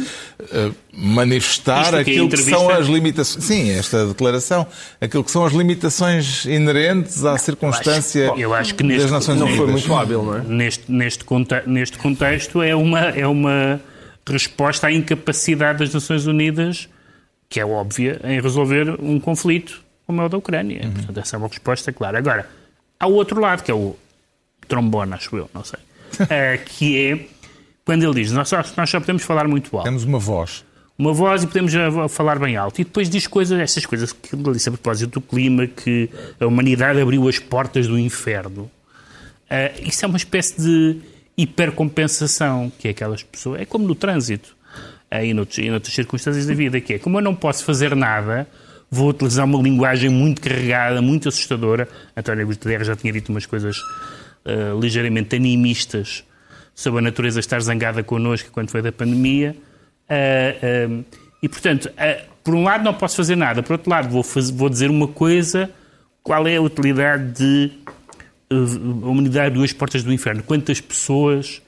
[0.51, 3.45] eh, manifestar é aquilo que são as limitações.
[3.45, 4.67] Sim, esta declaração.
[5.01, 9.39] Aquilo que são as limitações inerentes à circunstância Bom, eu acho que neste- das Nações
[9.39, 9.65] Não Unidas.
[9.65, 10.41] foi muito hábil, não é?
[10.43, 13.81] Neste, neste, conte- neste contexto, é uma, é uma
[14.27, 16.89] resposta à incapacidade das Nações Unidas,
[17.49, 20.91] que é óbvia, em resolver um conflito como é o da Ucrânia.
[20.95, 22.19] Portanto, essa é uma resposta clara.
[22.19, 22.47] Agora,
[23.03, 23.97] há o outro lado, que é o
[24.69, 25.81] trombone, acho eu, não sei,
[26.31, 27.27] eh, que é
[27.85, 29.85] quando ele diz nós só, nós só podemos falar muito alto.
[29.85, 30.65] Temos uma voz.
[30.97, 32.81] Uma voz e podemos eh, falar bem alto.
[32.81, 36.47] E depois diz coisas, essas coisas que ele disse a propósito do clima, que a
[36.47, 38.71] humanidade abriu as portas do inferno.
[39.51, 41.01] Ah, isso é uma espécie de
[41.37, 43.61] hipercompensação, que é aquelas pessoas.
[43.61, 44.57] É como no trânsito
[45.11, 47.97] ah, e noutros, e noutras circunstâncias da vida, que é como eu não posso fazer
[47.97, 48.47] nada,
[48.93, 51.89] vou utilizar uma linguagem muito carregada, muito assustadora.
[52.15, 53.79] António Guterres já tinha dito umas coisas
[54.45, 56.23] ah, ligeiramente animistas
[56.75, 59.57] sobre a natureza estar zangada connosco quando foi da pandemia.
[60.07, 60.15] Ah,
[60.63, 61.03] ah,
[61.43, 61.91] e, portanto,
[62.45, 65.09] por um lado não posso fazer nada, por outro lado vou, fazer- vou dizer uma
[65.09, 65.71] coisa,
[66.23, 67.73] qual é a utilidade de
[68.53, 70.43] uh, a humanidade duas portas do inferno?
[70.43, 71.63] Quantas pessoas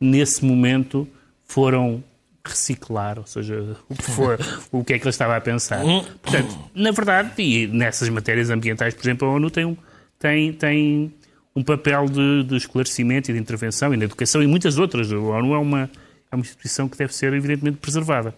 [0.00, 1.06] nesse momento
[1.44, 2.02] foram
[2.50, 4.38] reciclar, ou seja, o que, for,
[4.70, 5.80] o que é que ele estava a pensar.
[6.22, 9.76] Portanto, na verdade, e nessas matérias ambientais, por exemplo, a ONU tem, um-
[10.18, 11.14] tem, tem
[11.54, 15.12] um papel de, de, esclarecimento e de intervenção e na educação e muitas outras.
[15.12, 15.90] A ONU é uma,
[16.30, 18.34] é uma instituição que deve ser, evidentemente, preservada.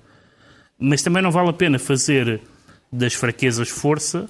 [0.78, 2.40] Mas também não vale a pena fazer
[2.90, 4.28] das fraquezas força,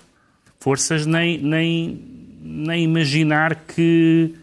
[0.60, 2.00] forças, nem, nem,
[2.40, 4.34] nem imaginar que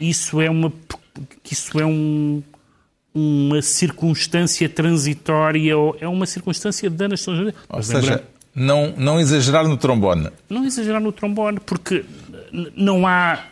[0.00, 0.72] isso é uma
[1.42, 2.42] que isso é um,
[3.16, 7.26] uma circunstância transitória ou é uma circunstância de danos.
[7.26, 8.22] Ou seja,
[8.54, 10.28] não, não exagerar no trombone.
[10.50, 12.04] Não exagerar no trombone, porque
[12.76, 13.42] não há,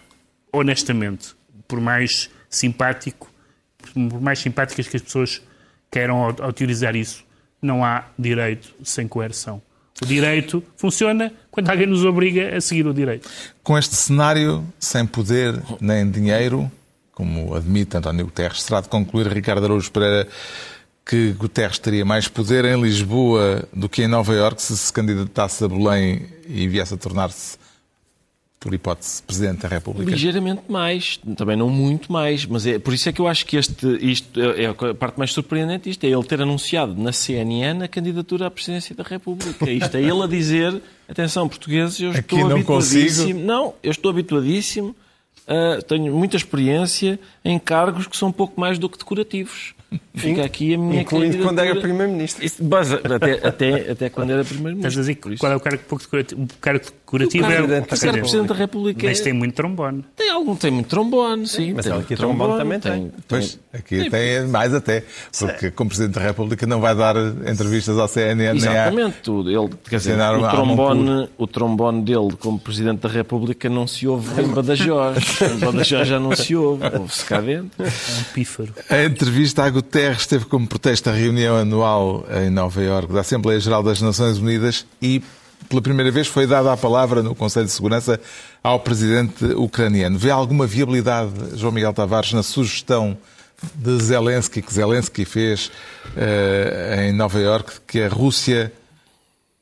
[0.53, 1.35] honestamente,
[1.67, 3.31] por mais simpático,
[3.95, 5.41] por mais simpáticas que as pessoas
[5.91, 7.25] queiram utilizar isso,
[7.63, 9.63] não há direito sem coerção.
[10.03, 13.31] O direito funciona quando alguém nos obriga a seguir o direito.
[13.63, 16.71] Com este cenário, sem poder nem dinheiro,
[17.15, 20.29] como admite António Guterres, será de concluir Ricardo Araújo Pereira
[21.07, 25.63] que Guterres teria mais poder em Lisboa do que em Nova Iorque se se candidatasse
[25.63, 27.59] a Belém e viesse a tornar-se,
[28.59, 30.11] por hipótese, Presidente da República?
[30.11, 33.59] Ligeiramente mais, também não muito mais, mas é por isso é que eu acho que
[33.59, 37.89] este, isto é a parte mais surpreendente, isto é ele ter anunciado na CNN a
[37.89, 39.71] candidatura à Presidência da República.
[39.71, 43.39] Isto é ele a dizer, atenção portugueses, eu estou Aqui não habituadíssimo, consigo.
[43.41, 44.97] não, eu estou habituadíssimo
[45.47, 49.75] Uh, tenho muita experiência em cargos que são um pouco mais do que decorativos.
[50.15, 52.47] Fica aqui a minha Incluindo quando era Primeiro-Ministro.
[53.15, 54.89] Até, até, até quando era Primeiro-Ministro.
[54.89, 56.43] Estás a dizer qual é o cargo pouco decorativo?
[56.43, 59.07] O cargo decorativo o é o Presidente, da República.
[59.07, 60.05] Mas tem muito trombone.
[60.17, 61.73] Tem algum, tem muito trombone, sim.
[61.75, 63.13] Mas tem aqui trombone, também tem.
[63.29, 65.05] Pois, aqui tem, tem mais até.
[65.39, 69.17] Porque como Presidente da República não vai dar entrevistas ao CNN Exatamente.
[69.23, 69.51] tudo.
[69.51, 74.43] Ele, quer dizer, o trombone, o trombone dele como Presidente da República não se ouve
[74.43, 75.43] em Badajoz.
[75.43, 76.85] em Badajoz já não se ouve.
[76.85, 77.71] Ouve-se cá dentro.
[77.83, 78.75] É um pífaro.
[78.89, 83.61] A entrevista a Guterres teve como pretexto a reunião anual em Nova Iorque da Assembleia
[83.61, 85.23] Geral das Nações Unidas e
[85.69, 88.19] pela primeira vez foi dada a palavra no Conselho de Segurança
[88.63, 90.19] ao presidente ucraniano.
[90.19, 93.17] Vê alguma viabilidade, João Miguel Tavares, na sugestão
[93.75, 95.71] de Zelensky, que Zelensky fez
[96.17, 98.73] uh, em Nova Iorque, que a Rússia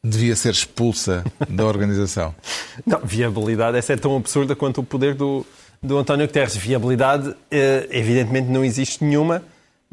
[0.02, 2.34] devia ser expulsa da organização?
[2.86, 5.44] Não, viabilidade, essa é tão absurda quanto o poder do,
[5.82, 6.56] do António Guterres.
[6.56, 7.36] Viabilidade, uh,
[7.90, 9.42] evidentemente, não existe nenhuma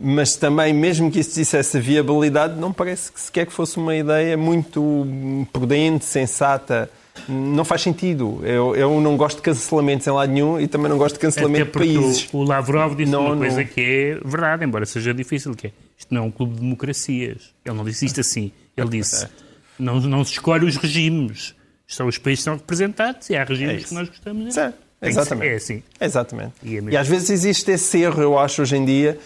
[0.02, 4.38] mas também, mesmo que isso dissesse viabilidade, não parece que sequer que fosse uma ideia
[4.38, 5.06] muito
[5.52, 6.90] prudente, sensata.
[7.28, 8.40] Não faz sentido.
[8.44, 11.66] Eu, eu não gosto de cancelamentos em lado nenhum e também não gosto de cancelamento
[11.66, 12.30] de países.
[12.32, 13.68] O, o Lavrov disse não, uma coisa não...
[13.68, 17.54] que é verdade, embora seja difícil, que é isto não é um clube de democracias.
[17.66, 18.54] Ele não disse isto assim.
[18.78, 19.28] Ele disse
[19.78, 21.54] não, não se escolhe os regimes.
[21.86, 24.56] São os países que são representados e há regimes é que nós gostamos.
[24.56, 24.74] De...
[25.02, 25.52] Exatamente.
[25.52, 25.84] É assim.
[26.00, 26.54] Exatamente.
[26.64, 29.18] E, é e às vezes existe esse erro, eu acho, hoje em dia,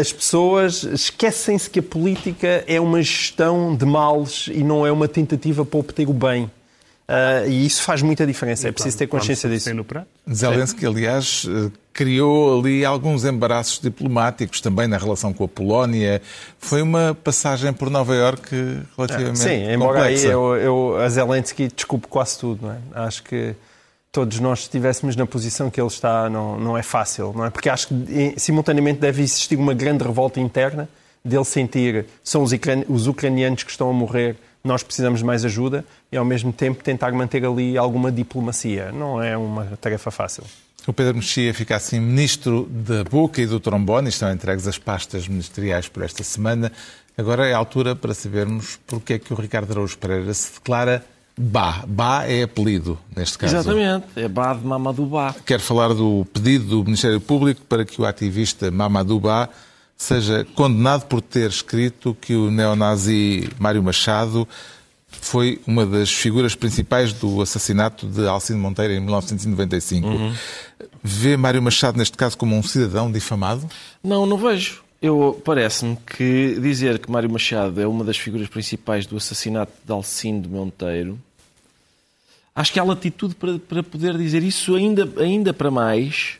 [0.00, 5.06] as pessoas esquecem-se que a política é uma gestão de males e não é uma
[5.06, 6.50] tentativa para obter o bem.
[7.08, 9.68] Uh, e isso faz muita diferença, é preciso ter consciência disso.
[10.32, 16.22] Zelensky, aliás, eh, criou ali alguns embaraços diplomáticos também na relação com a Polónia.
[16.58, 20.28] Foi uma passagem por Nova Iorque relativamente Sim, embora complexa.
[20.28, 22.66] aí eu, eu, a Zelensky desculpe quase tudo.
[22.66, 22.78] Não é?
[22.94, 23.54] Acho que
[24.12, 27.50] todos nós estivéssemos na posição que ele está, não, não é fácil, não é?
[27.50, 30.86] Porque acho que simultaneamente deve existir uma grande revolta interna
[31.24, 32.52] dele sentir são os,
[32.88, 36.84] os ucranianos que estão a morrer, nós precisamos de mais ajuda e ao mesmo tempo
[36.84, 38.92] tentar manter ali alguma diplomacia.
[38.92, 40.44] Não é uma tarefa fácil.
[40.86, 45.26] O Pedro Mexia fica assim ministro da boca e do trombone, estão entregues as pastas
[45.26, 46.70] ministeriais por esta semana.
[47.16, 51.04] Agora é a altura para sabermos porque é que o Ricardo Araújo Pereira se declara
[51.36, 51.84] Bá.
[51.86, 53.56] Bá é apelido, neste caso.
[53.56, 55.34] Exatamente, é Bá de Mamadou Bá.
[55.44, 59.48] Quero falar do pedido do Ministério Público para que o ativista Mamadou Bá
[59.96, 64.48] seja condenado por ter escrito que o neonazi Mário Machado
[65.08, 70.08] foi uma das figuras principais do assassinato de Alcino Monteiro em 1995.
[70.08, 70.34] Uhum.
[71.02, 73.68] Vê Mário Machado, neste caso, como um cidadão difamado?
[74.02, 74.82] Não, não vejo.
[75.02, 79.90] Eu parece-me que dizer que Mário Machado é uma das figuras principais do assassinato de
[79.90, 81.18] Alcindo Monteiro,
[82.54, 86.38] acho que há latitude para, para poder dizer isso ainda, ainda para mais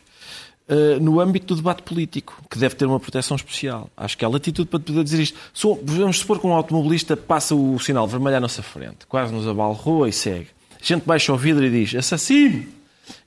[0.69, 3.89] uh, no âmbito do debate político, que deve ter uma proteção especial.
[3.97, 5.37] Acho que há latitude para poder dizer isto.
[5.83, 10.07] Vamos supor que um automobilista passa o sinal vermelho à nossa frente, quase nos abalroa
[10.07, 10.47] e segue.
[10.81, 12.65] A gente baixa o vidro e diz assassino.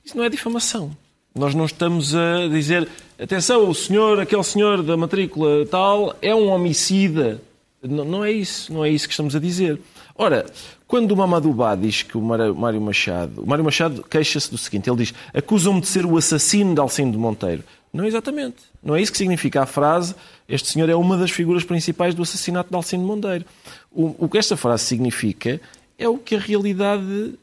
[0.03, 0.97] Isso não é difamação.
[1.37, 2.87] Nós não estamos a dizer,
[3.19, 7.41] atenção, o senhor, aquele senhor da matrícula tal, é um homicida.
[7.81, 9.79] Não, não é isso, não é isso que estamos a dizer.
[10.15, 10.45] Ora,
[10.87, 13.43] quando o Mamadou Bá diz que o Mário Machado...
[13.43, 17.11] O Mário Machado queixa-se do seguinte, ele diz, acusam-me de ser o assassino de Alcindo
[17.11, 17.63] de Monteiro.
[17.93, 18.57] Não é exatamente.
[18.83, 20.15] Não é isso que significa a frase,
[20.49, 23.45] este senhor é uma das figuras principais do assassinato de Alcindo de Monteiro.
[23.91, 25.61] O, o que esta frase significa
[25.99, 27.35] é o que a realidade...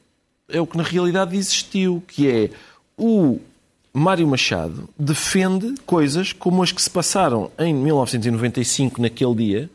[0.49, 2.51] É o que na realidade existiu, que é
[2.99, 3.39] o
[3.97, 9.71] Mário Machado defende coisas como as que se passaram em 1995, naquele dia,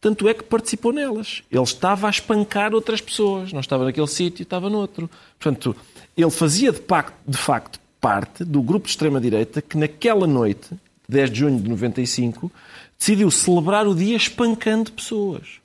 [0.00, 1.44] tanto é que participou nelas.
[1.48, 5.08] Ele estava a espancar outras pessoas, não estava naquele sítio, estava noutro.
[5.38, 5.76] Portanto,
[6.16, 10.68] ele fazia de, facto, de facto parte do grupo de extrema-direita que naquela noite,
[11.08, 12.50] 10 de junho de 95,
[12.98, 15.60] decidiu celebrar o dia espancando pessoas.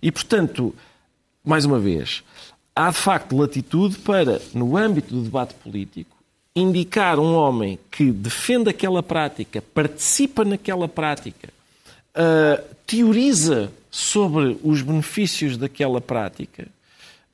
[0.00, 0.72] E, portanto,
[1.44, 2.22] mais uma vez,
[2.76, 6.19] há de facto latitude para, no âmbito do debate político,
[6.54, 11.48] indicar um homem que defende aquela prática, participa naquela prática,
[12.16, 16.66] uh, teoriza sobre os benefícios daquela prática,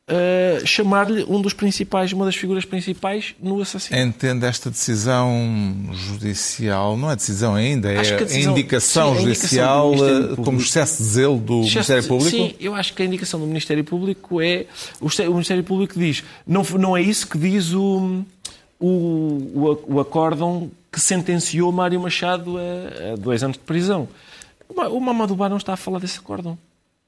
[0.08, 4.06] uh, chamar-lhe um dos principais, uma das figuras principais no assassinato.
[4.06, 10.32] Entende esta decisão judicial, não é decisão ainda, é a, decisão, indicação sim, judicial indicação
[10.32, 12.30] eh, como excesso de zelo do excesso, Ministério Público?
[12.30, 14.66] Sim, eu acho que a indicação do Ministério Público é.
[15.00, 16.22] O Ministério Público diz.
[16.46, 18.24] Não, não é isso que diz o,
[18.78, 24.08] o, o, o acórdão que sentenciou Mário Machado a, a dois anos de prisão.
[24.68, 26.58] O Mamadou Ba não está a falar desse acórdão.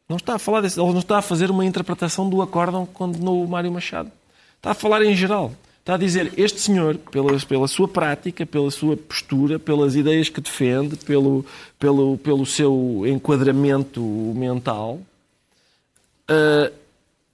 [0.08, 2.92] Não está a falar desse, ele não está a fazer uma interpretação do acórdão que
[2.92, 4.10] condenou o Mário Machado.
[4.56, 5.52] Está a falar em geral.
[5.80, 10.40] Está a dizer, este senhor, pela, pela sua prática, pela sua postura, pelas ideias que
[10.40, 11.44] defende, pelo,
[11.78, 14.00] pelo, pelo seu enquadramento
[14.36, 15.00] mental,
[16.30, 16.72] uh,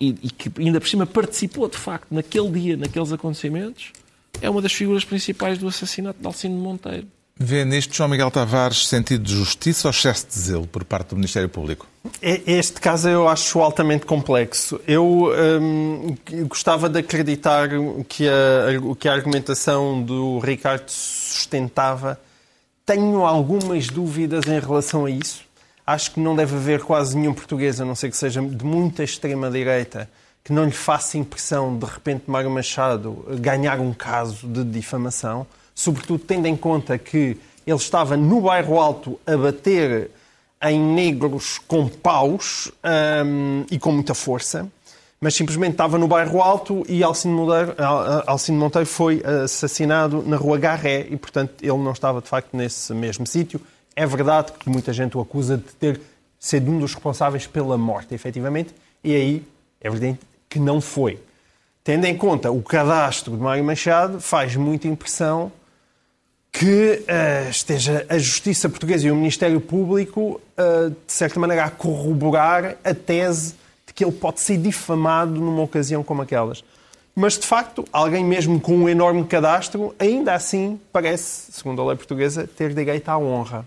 [0.01, 3.93] e, e, que ainda por cima participou, de facto, naquele dia, naqueles acontecimentos,
[4.41, 7.07] é uma das figuras principais do assassinato de Alcino Monteiro.
[7.37, 11.17] Vê nisto, João Miguel Tavares, sentido de justiça ou excesso de zelo por parte do
[11.17, 11.87] Ministério Público?
[12.23, 14.81] Este caso eu acho altamente complexo.
[14.87, 16.17] Eu hum,
[16.47, 17.69] gostava de acreditar
[18.09, 22.21] que a, que a argumentação do Ricardo sustentava.
[22.87, 25.43] Tenho algumas dúvidas em relação a isso.
[25.85, 29.03] Acho que não deve haver quase nenhum português, a não ser que seja de muita
[29.03, 30.09] extrema-direita,
[30.45, 36.21] que não lhe faça impressão, de repente, Mário Machado ganhar um caso de difamação sobretudo
[36.21, 40.11] tendo em conta que ele estava no bairro Alto a bater
[40.63, 42.71] em negros com paus
[43.27, 44.67] um, e com muita força,
[45.21, 47.75] mas simplesmente estava no bairro Alto e Alcino Monteiro,
[48.27, 52.95] Alcino Monteiro foi assassinado na rua Garré e, portanto, ele não estava de facto nesse
[52.95, 53.61] mesmo sítio.
[53.97, 56.01] É verdade que muita gente o acusa de ter
[56.39, 59.43] sido um dos responsáveis pela morte, efetivamente, e aí
[59.81, 60.21] é evidente
[60.55, 61.19] que não foi.
[61.83, 65.51] Tendo em conta o cadastro de Mário Machado, faz muita impressão
[66.53, 71.71] que uh, esteja a Justiça Portuguesa e o Ministério Público, uh, de certa maneira, a
[71.71, 76.63] corroborar a tese de que ele pode ser difamado numa ocasião como aquelas.
[77.17, 81.97] Mas, de facto, alguém mesmo com um enorme cadastro, ainda assim parece, segundo a lei
[81.97, 83.67] portuguesa, ter direito à honra.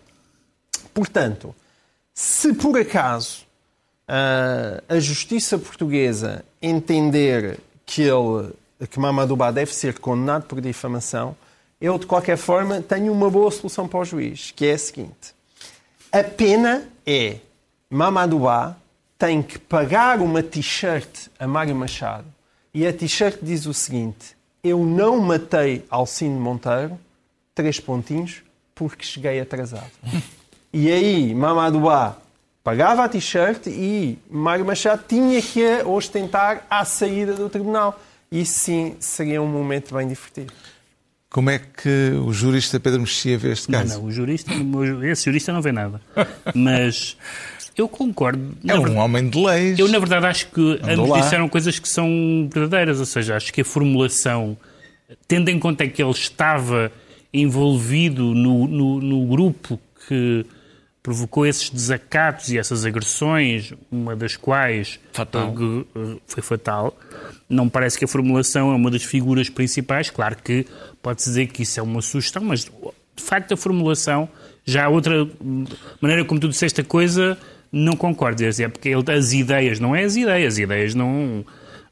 [0.94, 1.54] Portanto,
[2.14, 3.47] se por acaso
[4.08, 8.54] a Justiça Portuguesa entender que ele,
[8.90, 11.36] que Mamadou Ba deve ser condenado por difamação,
[11.80, 15.36] eu, de qualquer forma, tenho uma boa solução para o juiz, que é a seguinte.
[16.12, 17.38] A pena é
[17.90, 18.78] Mamadou Ba
[19.18, 22.26] tem que pagar uma t-shirt a Mário Machado
[22.74, 26.98] e a t-shirt diz o seguinte: Eu não matei Alcino Monteiro,
[27.54, 28.44] três pontinhos,
[28.74, 29.92] porque cheguei atrasado.
[30.74, 32.18] E aí, Mamadou Ba
[32.68, 37.98] pagava a t-shirt e Mário Machado tinha que a ostentar à saída do tribunal.
[38.30, 40.52] Isso sim seria um momento bem divertido.
[41.30, 43.94] Como é que o jurista Pedro Mexia vê este caso?
[43.94, 44.52] Não, não, o jurista,
[45.04, 46.02] esse jurista não vê nada.
[46.54, 47.16] Mas
[47.78, 48.58] eu concordo.
[48.68, 49.80] É um verdade, homem de leis.
[49.80, 53.00] Eu, na verdade, acho que ambos disseram coisas que são verdadeiras.
[53.00, 54.58] Ou seja, acho que a formulação,
[55.26, 56.92] tendo em conta que ele estava
[57.34, 60.46] envolvido no, no, no grupo que
[61.08, 65.56] provocou esses desacatos e essas agressões, uma das quais fatal.
[66.26, 66.98] foi fatal.
[67.48, 70.10] Não parece que a formulação é uma das figuras principais.
[70.10, 70.66] Claro que
[71.02, 74.28] pode-se dizer que isso é uma sugestão, mas de facto a formulação,
[74.66, 75.26] já há outra
[76.02, 77.38] maneira como tu disseste a coisa,
[77.72, 78.44] não concordo.
[78.44, 81.46] É porque as ideias, não é as ideias, as ideias não.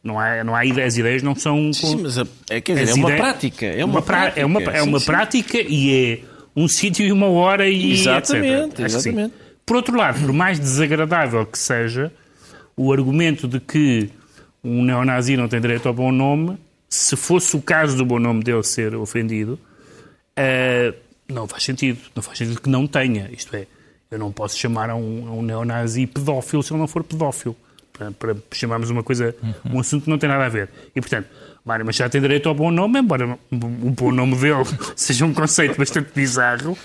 [0.04, 1.72] Não há, não há ideias, as ideias não são.
[1.72, 2.18] Sim, mas
[2.50, 3.66] é, quer dizer, é uma prática.
[3.66, 4.40] É uma, uma prática.
[4.42, 5.68] É uma, é uma sim, prática sim.
[5.70, 8.86] e é um sítio e uma hora e exatamente, etc.
[8.86, 9.34] Exatamente.
[9.66, 12.12] Por outro lado, por mais desagradável que seja,
[12.78, 14.10] o argumento de que
[14.64, 18.44] um neonazi não tem direito ao bom nome, se fosse o caso do bom nome
[18.44, 19.60] dele ser ofendido,
[20.38, 20.96] uh,
[21.28, 22.00] não faz sentido.
[22.16, 23.30] Não faz sentido que não tenha.
[23.32, 23.68] Isto é,
[24.10, 27.56] eu não posso chamar a um, a um neonazi pedófilo se ele não for pedófilo.
[27.92, 29.34] Para, para chamarmos uma coisa,
[29.72, 30.70] um assunto que não tem nada a ver.
[30.94, 31.30] E, portanto,
[31.66, 34.64] Mário Machado tem direito ao bom nome, embora o bom nome dele
[34.96, 36.78] seja um conceito bastante bizarro.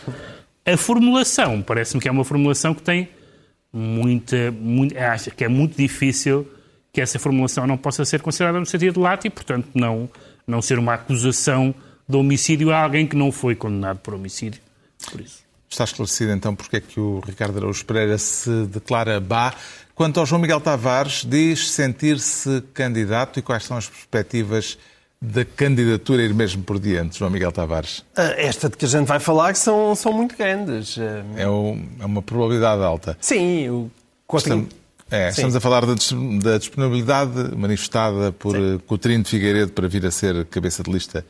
[0.65, 3.09] A formulação, parece-me que é uma formulação que tem
[3.71, 5.13] muita, muita.
[5.13, 6.51] Acho que é muito difícil
[6.93, 10.09] que essa formulação não possa ser considerada no sentido lato e, portanto, não,
[10.47, 11.75] não ser uma acusação
[12.09, 14.61] de homicídio a alguém que não foi condenado por homicídio.
[15.11, 15.45] Por isso.
[15.69, 19.55] Está esclarecido então porque é que o Ricardo Araújo Pereira se declara bá.
[20.01, 24.79] Quanto ao João Miguel Tavares, diz sentir-se candidato e quais são as perspectivas
[25.21, 28.03] da candidatura ir mesmo por diante, João Miguel Tavares?
[28.17, 30.97] Ah, Esta de que a gente vai falar são, são muito grandes.
[31.37, 33.15] É, o- é uma probabilidade alta.
[33.21, 33.91] Sim, o
[34.27, 34.75] Coutinho- Estamos,
[35.11, 35.31] é, Sim.
[35.33, 35.93] estamos a falar da,
[36.43, 41.27] da disponibilidade manifestada por eh, Coutinho de Figueiredo para vir a ser cabeça de lista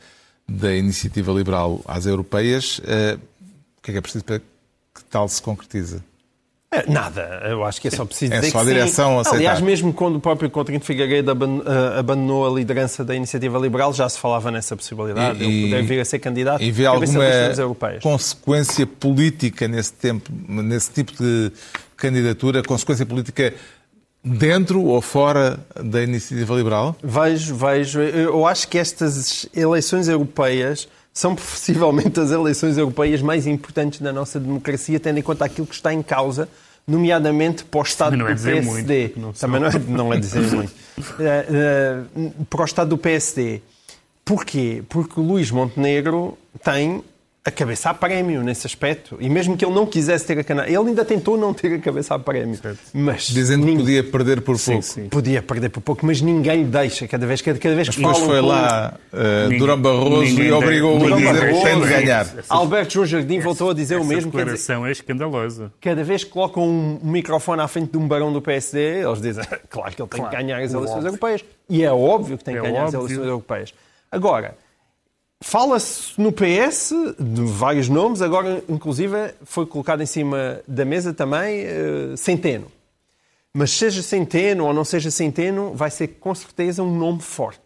[0.47, 2.79] da Iniciativa Liberal às Europeias.
[2.85, 3.17] Eh,
[3.79, 6.01] o que é que é preciso para que tal se concretize?
[6.73, 9.37] É, Nada, eu acho que é só preciso É dizer só a direção aceitar.
[9.37, 14.07] Aliás, mesmo quando o próprio Coutinho Figueiredo ah, abandonou a liderança da Iniciativa Liberal, já
[14.07, 17.25] se falava nessa possibilidade de ele poder vir a ser candidato e vê alguma
[18.01, 21.51] consequência política nesse, tempo, nesse tipo de
[21.97, 22.63] candidatura?
[22.63, 23.53] Consequência política
[24.23, 26.95] dentro ou fora da Iniciativa Liberal?
[27.03, 27.99] Vejo, vejo.
[27.99, 34.39] Eu acho que estas eleições europeias são possivelmente as eleições europeias mais importantes da nossa
[34.39, 36.47] democracia, tendo em conta aquilo que está em causa,
[36.87, 39.13] nomeadamente para o Estado é do dizer PSD.
[39.15, 39.39] muito.
[39.39, 40.73] Também não é, não é dizer muito.
[41.19, 43.61] Eh, eh, para o Estado do PSD.
[44.23, 44.83] Porquê?
[44.87, 47.03] Porque o Luís Montenegro tem
[47.43, 49.17] a cabeça a prémio nesse aspecto.
[49.19, 51.79] E mesmo que ele não quisesse ter a cana, ele ainda tentou não ter a
[51.79, 52.59] cabeça a prémio.
[52.93, 54.81] Mas Dizendo que ninguém- podia perder por pouco.
[54.83, 55.09] sim.
[55.09, 57.07] Podia perder por pouco, mas ninguém lhe deixa.
[57.07, 58.93] Cada vez, cada, cada vez que foi lá
[59.45, 61.89] Ninguém- Durão Barroso ninguém e obrigou-o a dizer que tem de sim.
[61.89, 62.27] ganhar.
[62.47, 64.29] Alberto João Jardim voltou a dizer o Essa mesmo.
[64.31, 65.71] Dizer, declaração é escandalosa.
[65.81, 69.43] cada vez que colocam um microfone à frente de um barão do PSD, eles dizem,
[69.67, 71.07] claro que ele tem Claro, que ganhar as eleições óbvio.
[71.07, 71.43] europeias.
[71.67, 73.07] E é óbvio que tem que É ganhar as óbvio.
[73.07, 73.73] eleições europeias.
[74.11, 74.55] Agora,
[75.41, 81.61] fala-se no PS de vários nomes, agora, inclusive, foi colocado em cima da mesa também
[81.61, 82.67] eh, Centeno.
[83.53, 87.59] Mas seja Centeno ou não seja Centeno, vai ser com certeza um nome forte.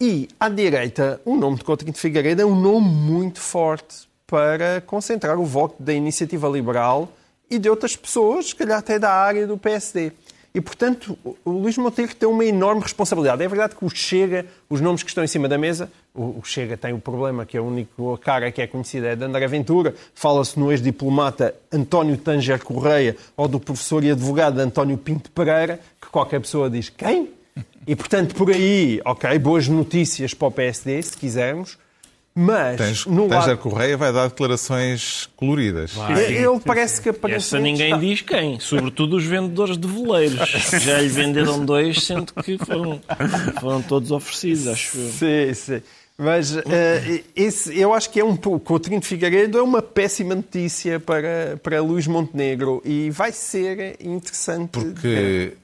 [0.00, 4.80] E, à direita, o nome de Coutinho de Figueiredo é um nome muito forte para
[4.84, 7.08] concentrar o voto da Iniciativa Liberal
[7.48, 10.10] e de outras pessoas, se calhar até da área do PSD.
[10.52, 13.42] E, portanto, o- Luís Montenegro tem uma enorme responsabilidade.
[13.42, 16.76] É verdade que o Chega, os nomes que estão em cima da mesa, o, Chega
[16.76, 17.90] tem o problema que a única
[18.20, 19.94] cara que é conhecida é de André Ventura.
[20.14, 26.08] Fala-se no ex-diplomata António Tanger Correia ou do professor e advogado António Pinto Pereira, que
[26.08, 27.30] qualquer pessoa diz quem?
[27.86, 31.76] E, portanto, por aí, ok, boas notícias para o PSD, se quisermos,
[32.34, 33.58] mas Tens, no Tanger lado...
[33.58, 35.92] Correia vai dar declarações coloridas.
[36.28, 40.48] Ele parece que Essa aparentemente ninguém está- diz quem, sobretudo os vendedores de veleiros.
[40.82, 43.00] Já lhe venderam dois, sendo que foram,
[43.60, 45.10] foram todos oferecidos, acho eu.
[45.10, 45.82] Sim, sim.
[46.16, 48.60] Mas eh, esse, eu acho que é um pouco.
[48.66, 54.70] Coutinho de Figueiredo é uma péssima notícia para, para Luís Montenegro e vai ser interessante.
[54.70, 55.54] Porque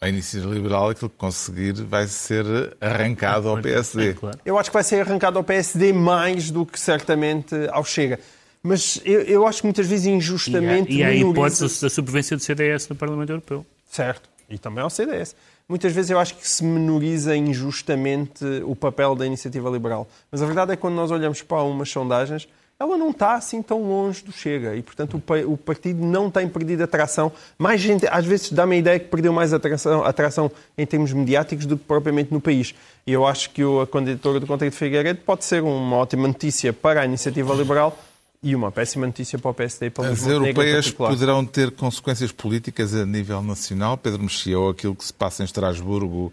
[0.00, 2.44] a Iniciativa Liberal, aquilo que conseguir, vai ser
[2.80, 4.14] arrancado ao PSD.
[4.18, 4.38] Claro.
[4.44, 8.18] Eu acho que vai ser arrancado ao PSD mais do que certamente ao Chega.
[8.62, 10.92] Mas eu, eu acho que muitas vezes E há, injustamente.
[10.92, 13.64] e há a minoriza- hipótese da sobrevivência do CDS no Parlamento Europeu.
[13.88, 14.28] Certo.
[14.50, 15.36] E também ao CDS.
[15.70, 20.08] Muitas vezes eu acho que se menoriza injustamente o papel da iniciativa liberal.
[20.28, 23.62] Mas a verdade é que quando nós olhamos para umas sondagens, ela não está assim
[23.62, 24.74] tão longe do Chega.
[24.74, 27.30] E, portanto, o, pa- o partido não tem perdido atração.
[27.56, 31.66] Mais gente, às vezes dá-me a ideia que perdeu mais atração, atração em termos mediáticos
[31.66, 32.74] do que propriamente no país.
[33.06, 36.72] E eu acho que a candidatura do Conselho de Figueiredo pode ser uma ótima notícia
[36.72, 37.96] para a iniciativa liberal
[38.42, 42.32] e uma péssima notícia para o PSD e para o As europeias poderão ter consequências
[42.32, 43.98] políticas a nível nacional.
[43.98, 46.32] Pedro Mexia, ou aquilo que se passa em Estrasburgo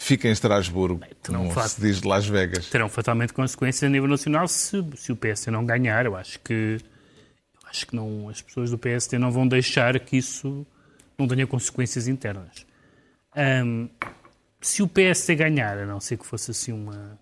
[0.00, 1.68] fica em Estrasburgo, terão como fato.
[1.68, 2.70] se diz de Las Vegas.
[2.70, 6.06] Terão fatalmente consequências a nível nacional se, se o PSD não ganhar.
[6.06, 10.16] Eu acho que, eu acho que não, as pessoas do PSD não vão deixar que
[10.16, 10.66] isso
[11.18, 12.64] não tenha consequências internas.
[13.36, 13.88] Ahm,
[14.58, 17.18] se o PSD ganhar, a não ser que fosse assim uma.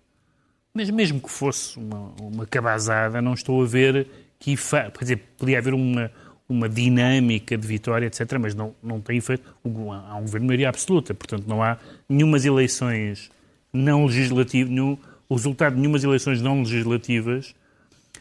[0.79, 4.07] Mas mesmo que fosse uma, uma cabazada, não estou a ver
[4.39, 4.53] que.
[4.53, 6.09] Ifa, quer dizer, podia haver uma,
[6.47, 9.43] uma dinâmica de vitória, etc., mas não, não tem efeito.
[9.65, 11.77] Há um governo de maioria absoluta, portanto, não há
[12.07, 13.29] nenhumas eleições
[13.73, 17.53] não legislativas, nenhum, o resultado de nenhumas eleições não legislativas,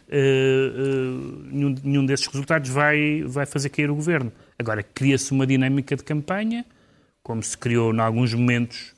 [0.09, 4.33] eh, eh, nenhum, nenhum desses resultados vai, vai fazer cair o governo.
[4.59, 6.67] Agora, cria-se uma dinâmica de campanha,
[7.23, 8.98] como se criou em alguns momentos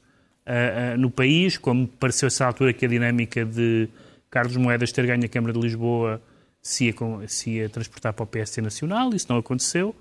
[0.53, 3.89] ah, no país, como pareceu essa altura que a dinâmica de
[4.31, 6.21] Carlos Moedas ter ganho a Câmara de Lisboa
[6.63, 6.95] se ia,
[7.29, 9.95] se ia transportar para o PSD Nacional, isso não aconteceu.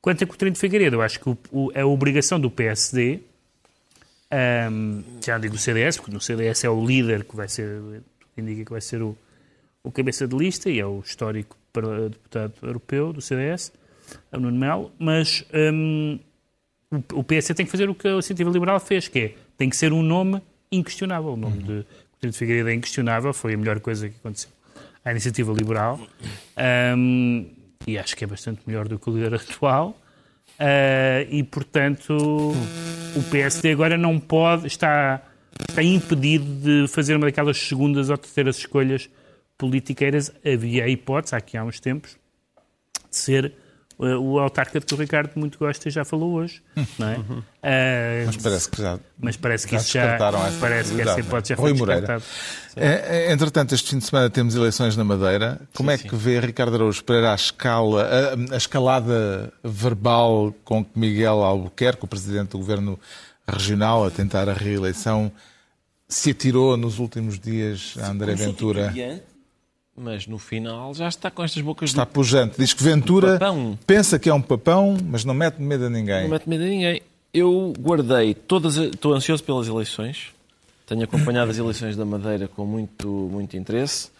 [0.00, 3.20] Quanto a Coutinho de Figueiredo, eu acho que o- o- a obrigação do PSD,
[4.30, 7.80] ahm, já não digo do CDS, porque no CDS é o líder que vai ser,
[8.36, 9.16] indica que vai ser o,
[9.82, 11.56] o cabeça de lista e é o histórico
[12.10, 13.72] deputado europeu do CDS,
[14.32, 16.18] é o Nuno Melo, mas hum,
[17.14, 19.76] o- PSD tem que fazer o que a Iniciativa Liberal fez, que é, tem que
[19.76, 21.32] ser um nome inquestionável.
[21.32, 24.50] O nome de Coutinho de Figueiredo é inquestionável, foi a melhor coisa que aconteceu
[25.04, 25.98] à iniciativa liberal
[26.96, 27.46] um,
[27.86, 29.98] e acho que é bastante melhor do que o líder atual.
[30.58, 35.22] Uh, e, portanto, o PSD agora não pode, está,
[35.68, 39.08] está impedido de fazer uma daquelas segundas ou terceiras escolhas
[39.56, 40.32] politiqueiras.
[40.44, 42.16] Havia a hipótese, aqui há uns tempos,
[43.08, 43.52] de ser
[43.98, 46.62] o autarca de que o Ricardo muito gosta e já falou hoje.
[46.96, 47.16] Não é?
[47.18, 48.98] Uh, mas parece que já.
[49.18, 50.18] Mas parece que já isso já.
[50.60, 52.00] Parece que essa hipótese já Rui foi Moreira.
[52.00, 52.24] descartada.
[52.76, 55.60] É, é, entretanto, este fim de semana temos eleições na Madeira.
[55.74, 56.08] Como Sim, é sim.
[56.08, 58.08] que vê Ricardo Araújo Pereira a escala,
[58.50, 63.00] a, a escalada verbal com que Miguel Albuquerque, o presidente do governo
[63.48, 65.32] regional, a tentar a reeleição,
[66.08, 68.94] se atirou nos últimos dias a André Ventura?
[69.98, 72.54] Mas no final já está com estas bocas Está de pujante.
[72.58, 73.38] Diz que Ventura
[73.86, 76.22] pensa que é um papão, mas não mete medo a ninguém.
[76.22, 77.02] Não mete medo a ninguém.
[77.34, 78.76] Eu guardei todas.
[78.76, 80.28] Estou ansioso pelas eleições.
[80.86, 84.10] Tenho acompanhado as eleições da Madeira com muito, muito interesse.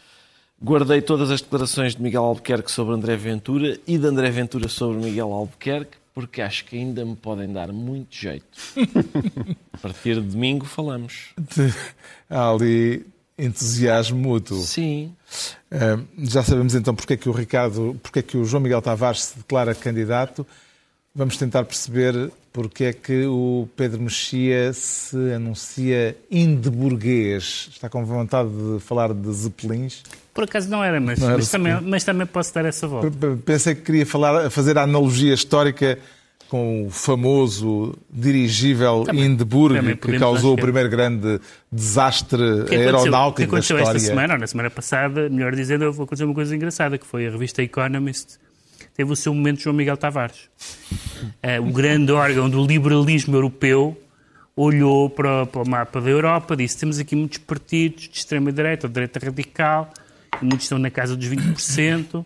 [0.62, 4.98] Guardei todas as declarações de Miguel Albuquerque sobre André Ventura e de André Ventura sobre
[4.98, 8.44] Miguel Albuquerque, porque acho que ainda me podem dar muito jeito.
[9.72, 11.28] A partir de domingo falamos.
[12.28, 13.06] Há ali
[13.38, 14.60] entusiasmo mútuo.
[14.60, 15.14] Sim.
[15.72, 18.82] Uh, já sabemos então porque é que o Ricardo, porque é que o João Miguel
[18.82, 20.46] Tavares se declara candidato.
[21.14, 27.68] Vamos tentar perceber porque é que o Pedro Mexia se anuncia indeburguês.
[27.70, 30.02] Está com vontade de falar de zeppelins.
[30.34, 33.10] Por acaso não era, mas, Não era mas, também, mas também posso dar essa volta.
[33.44, 35.98] Pensei que queria falar, fazer a analogia histórica
[36.48, 41.38] com o famoso dirigível Também- Hindenburg, também que causou o primeiro grande
[41.70, 44.00] desastre O que aconteceu, aeronáutico da aconteceu esta história.
[44.00, 47.62] semana, ou na semana passada, melhor dizendo, aconteceu uma coisa engraçada, que foi a revista
[47.62, 48.38] Economist,
[48.96, 50.48] teve o seu momento João Miguel Tavares.
[51.42, 54.00] Eh, o grande órgão do liberalismo europeu
[54.56, 58.88] olhou para, para o mapa da Europa, disse, temos aqui muitos partidos de extrema-direita, ou
[58.88, 59.92] de direita radical,
[60.40, 62.24] muitos estão na casa dos 20%.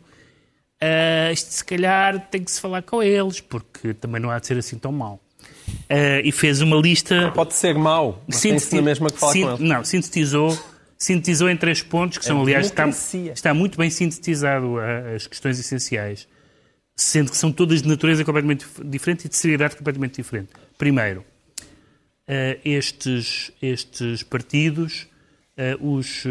[0.84, 4.46] Ah, isto se calhar tem que se falar com eles, porque também não há de
[4.48, 5.20] ser assim tão mau.
[5.88, 9.32] Ah, e fez uma lista Pode ser mau, mas tem-se Sinteti- na mesma que falar
[9.32, 9.60] sin- com eles.
[9.60, 10.58] Não, sintetizou,
[10.98, 12.88] sintetizou em três pontos, que são, A aliás, está,
[13.32, 16.26] está muito bem sintetizado a- as questões essenciais,
[16.96, 20.50] sendo que são todas de natureza completamente dif- diferente e de seriedade completamente diferente.
[20.76, 21.24] Primeiro,
[22.26, 25.06] eh, estes, estes partidos
[25.80, 26.24] os,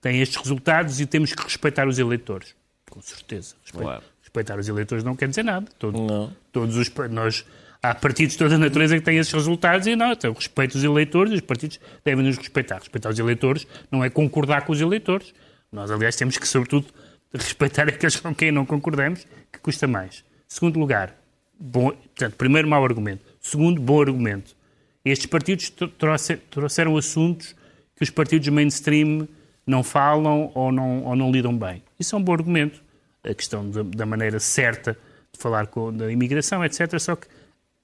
[0.00, 2.54] têm estes resultados e temos que respeitar os eleitores.
[2.96, 3.54] Com certeza.
[3.62, 4.02] Respe- Claro.
[4.22, 5.66] Respeitar os eleitores não quer dizer nada.
[5.78, 6.32] Todo- Não.
[6.50, 7.44] todos os nós
[7.82, 10.82] há partidos de toda a natureza que têm esses resultados e não, então respeito os
[10.82, 12.78] eleitores e os partidos devem nos respeitar.
[12.78, 15.34] Respeitar os eleitores não é concordar com os eleitores.
[15.70, 16.86] Nós, aliás, temos que, sobretudo,
[17.34, 20.24] respeitar aqueles com quem não concordamos, que custa mais.
[20.48, 21.14] Segundo lugar,
[21.60, 23.22] bom, portanto, primeiro mau argumento.
[23.40, 24.56] Segundo, bom argumento.
[25.04, 27.54] Estes partidos tro- trouxe- trouxeram assuntos
[27.94, 29.28] que os partidos mainstream
[29.66, 31.82] não falam ou não, ou não lidam bem.
[31.98, 32.82] Isso é um bom argumento.
[33.26, 34.96] A questão da, maneira certa
[35.32, 36.98] de falar com, da imigração, etc.
[36.98, 37.26] Só que,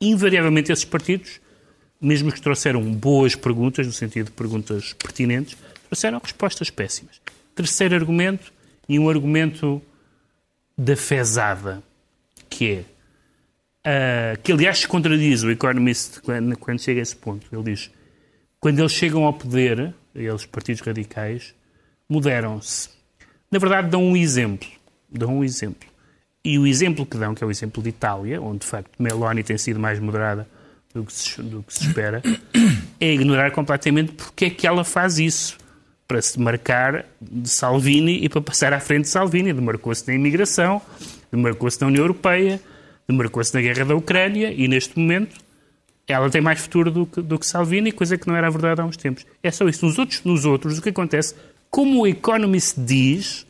[0.01, 1.41] invariavelmente, esses partidos,
[2.01, 7.21] mesmo que trouxeram boas perguntas, no sentido de perguntas pertinentes, trouxeram respostas péssimas.
[7.55, 8.53] Terceiro argumento,
[8.89, 9.81] e um argumento
[10.77, 11.83] da fezada,
[12.49, 12.85] que é,
[13.85, 17.47] ah, que aliás contradiz o Economist quando, quando chega a esse ponto.
[17.53, 17.91] Ele diz,
[18.61, 21.55] quando eles chegam ao poder, eles, partidos radicais,
[22.09, 22.91] moderam-se.
[23.51, 24.69] Na verdade, dão um exemplo.
[25.13, 25.89] Dão um exemplo.
[26.45, 29.43] E o exemplo que dão, que é o exemplo de Itália, onde de facto Meloni
[29.43, 30.49] tem sido mais moderada
[30.93, 32.21] do que se, do que se espera,
[32.99, 35.61] é ignorar completamente porque é que ela faz isso.
[36.09, 39.51] Para se marcar de Salvini e para passar à frente de Salvini.
[39.51, 40.83] Demarcou-se na imigração,
[41.31, 42.61] demarcou-se na União Europeia,
[43.09, 45.37] demarcou-se na guerra da Ucrânia e neste momento
[46.07, 48.85] ela tem mais futuro do que, do que Salvini, coisa que não era verdade há
[48.85, 49.25] uns tempos.
[49.43, 49.87] É só isso.
[49.87, 51.35] Nos outros, nos outros, o que acontece,
[51.71, 53.47] como o Economist diz,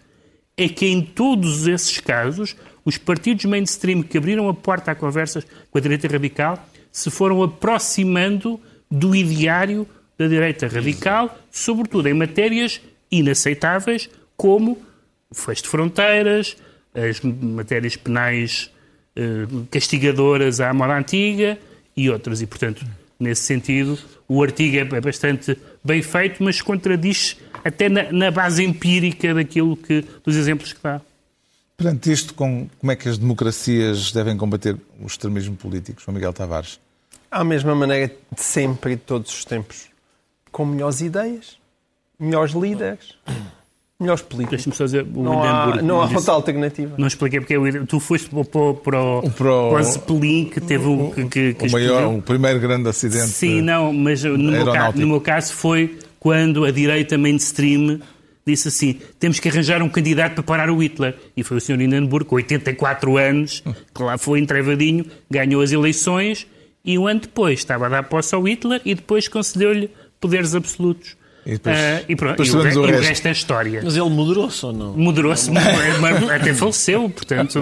[0.57, 5.47] é que em todos esses casos, os partidos mainstream que abriram a porta a conversas
[5.71, 9.87] com a direita radical se foram aproximando do ideário
[10.19, 12.81] da direita radical, sobretudo em matérias
[13.11, 14.79] inaceitáveis, como
[15.31, 16.57] o fecho de fronteiras,
[16.95, 18.71] as matérias penais
[19.17, 21.59] eh, castigadoras à moda antiga
[21.97, 22.43] e outras.
[22.43, 22.85] E, portanto,
[23.19, 23.99] nesse sentido,
[24.29, 30.05] o artigo é bastante bem feito, mas contradiz até na, na base empírica daquilo que,
[30.25, 31.01] dos exemplos que dá.
[31.77, 36.33] Perante isto, com, como é que as democracias devem combater o extremismo político, João Miguel
[36.33, 36.79] Tavares?
[37.31, 39.89] À mesma maneira de sempre e de todos os tempos.
[40.51, 41.57] Com melhores ideias,
[42.21, 43.17] melhores líderes,
[43.99, 44.51] melhores políticos.
[44.65, 46.95] Deixa-me só dizer, o Não há, não há outra alternativa.
[46.99, 49.81] Não expliquei porque é o Hindenburg- tu foste para, o- para, o, Para o- para
[49.81, 53.29] o Zeppelin que teve um, que, que, que O, maior, o primeiro grande acidente.
[53.29, 57.99] Sim, não, mas no meu, no meu caso foi quando a direita mainstream
[58.47, 61.17] disse assim: temos que arranjar um candidato para parar o Hitler.
[61.37, 61.81] E foi o Sr.
[61.81, 66.47] Hindenburg, com 84 anos, que lá foi entrevadinho, ganhou as eleições
[66.85, 71.17] e um ano depois estava a dar posse ao Hitler e depois concedeu-lhe poderes absolutos.
[71.45, 73.09] E depois- Ah, e pronto, depois e o, sabemos re- o o resto.
[73.09, 73.81] resto é história.
[73.83, 74.93] Mas ele moderou-se ou não?
[74.97, 75.51] Moderou-se,
[76.35, 77.61] até faleceu, portanto,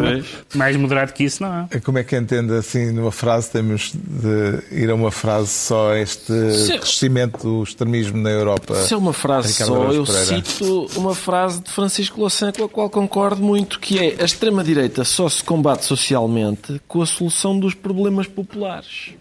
[0.54, 1.68] mais moderado que isso não há.
[1.82, 3.50] Como é que entende assim numa frase?
[3.50, 8.74] Temos de ir a uma frase só este Se- crescimento do extremismo na Europa.
[8.82, 12.68] Se é uma frase Ricardo só, eu cito uma frase de Francisco Louçã com a
[12.68, 17.72] qual concordo muito, que é a extrema-direita só se combate socialmente com a solução dos
[17.72, 19.12] problemas populares.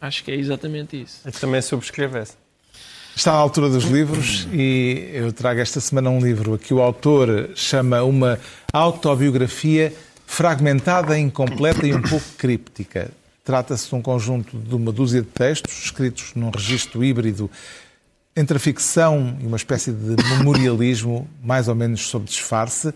[0.00, 1.20] Acho que é exatamente isso.
[1.24, 2.34] Eu também subscrevo essa.
[3.14, 6.80] Está à altura dos livros e eu trago esta semana um livro a que o
[6.80, 8.38] autor chama uma
[8.72, 9.92] autobiografia
[10.26, 13.10] fragmentada, incompleta e um pouco críptica.
[13.44, 17.50] Trata-se de um conjunto de uma dúzia de textos escritos num registro híbrido
[18.34, 22.94] entre a ficção e uma espécie de memorialismo, mais ou menos sob disfarce.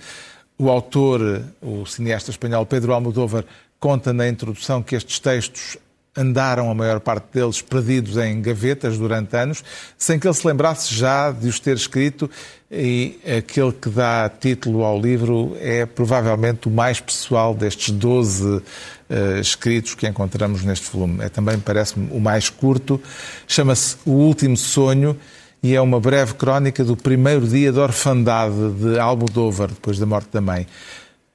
[0.57, 3.45] O autor, o cineasta espanhol Pedro Almodóvar,
[3.81, 5.77] conta na introdução que estes textos
[6.17, 9.65] andaram, a maior parte deles, perdidos em gavetas durante anos,
[9.99, 12.31] sem que ele se lembrasse já de os ter escrito,
[12.71, 18.63] e aquele que dá título ao livro é provavelmente o mais pessoal destes 12
[19.09, 21.23] eh, escritos que encontramos neste volume.
[21.23, 23.01] É também, parece-me, o mais curto.
[23.47, 25.17] Chama-se O Último Sonho
[25.63, 30.29] e é uma breve crónica do primeiro dia de orfandade de Almodóvar, depois da morte
[30.33, 30.67] da mãe.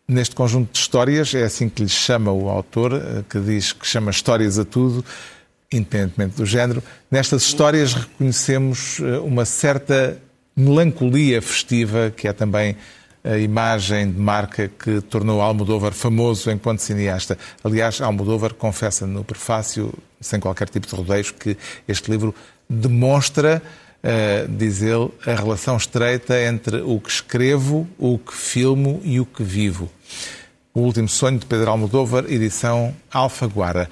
[0.09, 3.85] Neste conjunto de histórias, é assim que lhe chama o autor, eh, que diz que
[3.85, 5.05] chama histórias a tudo,
[5.71, 6.81] independentemente do género.
[7.11, 10.17] Nestas histórias reconhecemos eh, uma certa
[10.55, 12.75] melancolia festiva, que é também
[13.23, 17.37] a imagem de marca que tornou Almodóvar famoso enquanto cineasta.
[17.63, 21.55] Aliás, Almodóvar confessa no prefácio, sem qualquer tipo de rodeios, que
[21.87, 22.33] este livro
[22.67, 23.61] demonstra,
[24.03, 29.25] eh, diz ele, a relação estreita entre o que escrevo, o que filmo e o
[29.25, 29.89] que vivo.
[30.73, 33.89] O Último Sonho de Pedro Almodóvar, edição Alfaguara.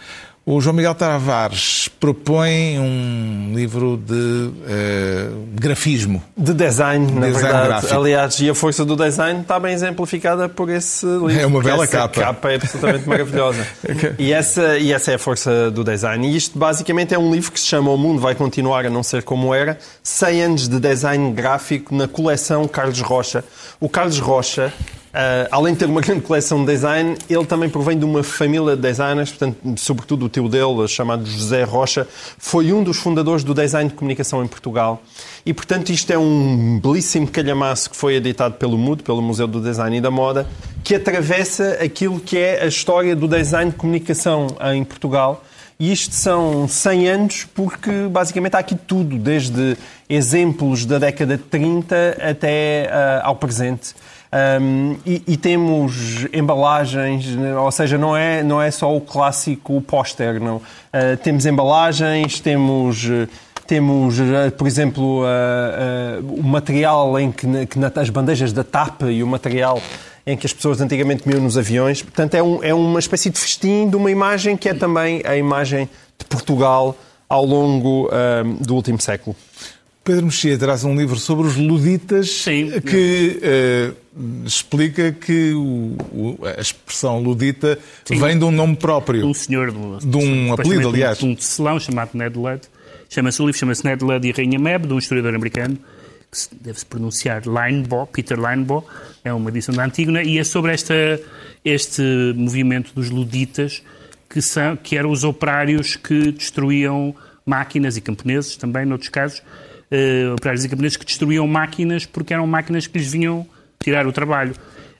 [0.50, 6.24] O João Miguel Tavares propõe um livro de eh, grafismo.
[6.38, 7.68] De design, na Design verdade.
[7.68, 7.94] gráfico.
[7.94, 11.38] Aliás, e a força do design está bem exemplificada por esse livro.
[11.38, 12.22] É uma bela essa capa.
[12.22, 13.68] capa é absolutamente maravilhosa.
[14.18, 16.26] E essa, e essa é a força do design.
[16.26, 19.04] E isto basicamente é um livro que se chama O Mundo Vai Continuar a Não
[19.04, 19.78] Ser Como Era.
[20.02, 23.44] 100 anos de design gráfico na coleção Carlos Rocha.
[23.82, 24.72] O Carlos Rocha,
[25.14, 28.76] ah, além de ter uma grande coleção de design, ele também provém de uma família
[28.76, 33.54] de designers, portanto, sobretudo o tio dele, chamado José Rocha, foi um dos fundadores do
[33.54, 35.02] design de comunicação em Portugal.
[35.46, 39.62] E, portanto, isto é um belíssimo calhamaço que foi editado pelo MUD, pelo Museu do
[39.62, 40.48] Design e da Moda,
[40.84, 45.44] que atravessa aquilo que é a história do design de comunicação em Portugal.
[45.80, 49.78] E isto são 100 anos porque basicamente há aqui tudo, desde
[50.10, 53.94] exemplos da década de 30 até ah, ao presente.
[54.62, 57.26] Um, e, e temos embalagens,
[57.64, 60.62] ou seja, não é, não é só o clássico póster, não.
[60.92, 63.08] Ah, temos embalagens, temos,
[63.66, 65.30] temos eh, por exemplo, ah,
[66.18, 69.82] ah, o material em que, que na- as bandejas da TAP e o material
[70.26, 72.02] em que as pessoas antigamente comiam nos aviões.
[72.02, 75.38] Portanto, é, um- é uma espécie de festim de uma imagem que é também a
[75.38, 76.98] imagem de Portugal
[77.30, 79.34] ao longo ah, do último século.
[80.08, 82.72] Pedro Mexia traz um livro sobre os luditas Sim.
[82.82, 83.92] que eh,
[84.46, 88.18] explica que o- o- a expressão ludita Sim.
[88.20, 89.26] vem de um nome próprio.
[89.28, 91.18] um senhor do, De um apelido, aliás.
[91.20, 92.62] de um tecelão chamado Ned Ludd.
[93.10, 95.78] Chama-se o livro chama-se Ned Ludd e a Rainha Mab, de um historiador americano
[96.32, 98.84] que se- deve-se pronunciar Linebaugh, Peter Linebaugh,
[99.26, 100.94] é uma edição da Antígona e é sobre esta,
[101.66, 102.02] este
[102.36, 103.84] movimento dos luditas
[104.30, 107.14] que, são, que eram os operários que destruíam
[107.46, 109.42] máquinas e camponeses também, noutros casos,
[109.92, 113.48] eh, operários e camponeses que destruíam máquinas porque eram máquinas que lhes vinham
[113.80, 114.54] tirar o trabalho.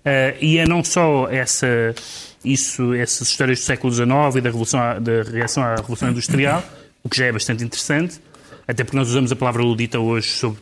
[0.06, 1.68] Eh, e é não só essa,
[2.44, 4.08] isso, essas histórias do século XIX
[4.38, 6.64] e da, revolução, da reação à Revolução Industrial,
[7.04, 8.20] o que já é bastante interessante,
[8.68, 10.60] até porque nós usamos a palavra ludita hoje sobre-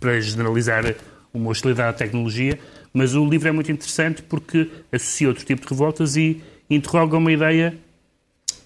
[0.00, 0.94] para generalizar
[1.32, 2.58] uma hostilidade à tecnologia,
[2.92, 7.32] mas o livro é muito interessante porque associa outro tipo de revoltas e interroga uma
[7.32, 7.74] ideia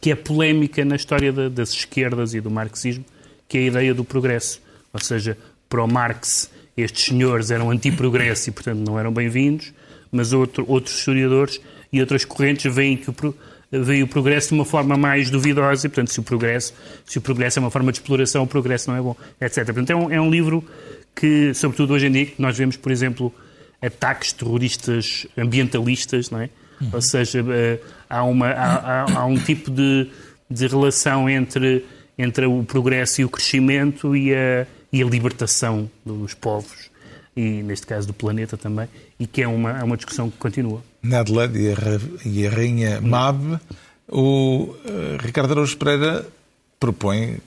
[0.00, 3.04] que é polémica na história da- das esquerdas e do marxismo,
[3.48, 4.60] que é a ideia do progresso.
[4.92, 5.36] Ou seja,
[5.68, 9.72] para o Marx, estes senhores eram anti-progresso e, portanto, não eram bem-vindos,
[10.12, 11.60] mas outro- outros historiadores
[11.92, 13.14] e outras correntes veem que o,
[13.70, 16.72] veem o progresso de uma forma mais duvidosa e, portanto, se o progresso,
[17.04, 19.64] se o progresso é uma forma de exploração, o progresso não é bom, etc.
[19.66, 20.64] Portanto, é um, é um livro
[21.14, 23.34] que, sobretudo hoje em dia, nós vemos, por exemplo,
[23.82, 26.50] ataques terroristas ambientalistas, não é?
[26.92, 27.78] Ou seja, eh,
[28.08, 30.08] há, uma, há, há- há um tipo de,
[30.48, 31.84] de relação entre,
[32.18, 36.90] entre o progresso e o crescimento e a, e a libertação dos povos,
[37.36, 38.88] e neste caso do planeta também,
[39.18, 40.82] e que é uma, é uma discussão que continua.
[41.02, 41.74] Land e a,
[42.26, 43.60] e a rainha Mab,
[44.08, 46.26] o uh, Ricardo Araújo Pereira
[46.80, 47.38] propõe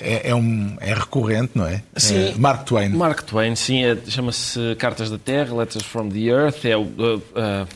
[0.00, 1.82] é, é, um, é recorrente, não é?
[1.96, 2.28] Sim.
[2.28, 2.90] É Mark Twain.
[2.90, 3.84] Mark Twain, sim.
[3.84, 6.64] É, Chama-se Cartas da Terra, Letters from the Earth.
[6.64, 7.68] É o, uh, uh,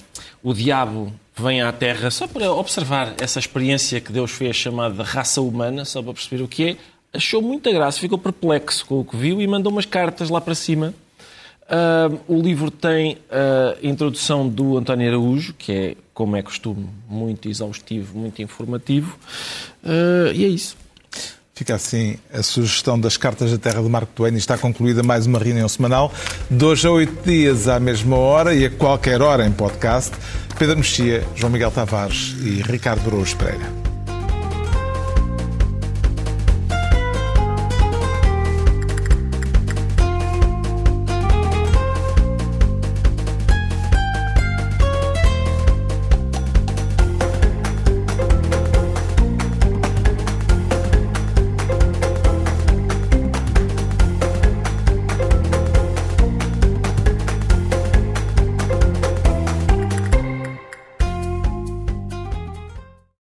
[0.44, 5.41] o diabo vem à Terra só para observar essa experiência que Deus fez chamada raça
[5.41, 6.76] humana, só para perceber o que é.
[7.12, 10.55] Achou muita graça, ficou perplexo com o que viu e mandou umas cartas lá para
[10.55, 10.95] cima.
[11.68, 17.49] Uh, o livro tem a introdução do António Araújo, que é, como é costume, muito
[17.49, 19.18] exaustivo, muito informativo.
[20.34, 20.76] e é isso.
[21.57, 25.38] Fica assim a sugestão das Cartas da Terra de Marco Twain está concluída mais uma
[25.38, 26.12] reunião semanal.
[26.50, 30.12] Dois a oito dias à mesma hora e a qualquer hora em podcast.
[30.59, 33.86] Pedro Mexia, João Miguel Tavares e Ricardo Brouos Pereira.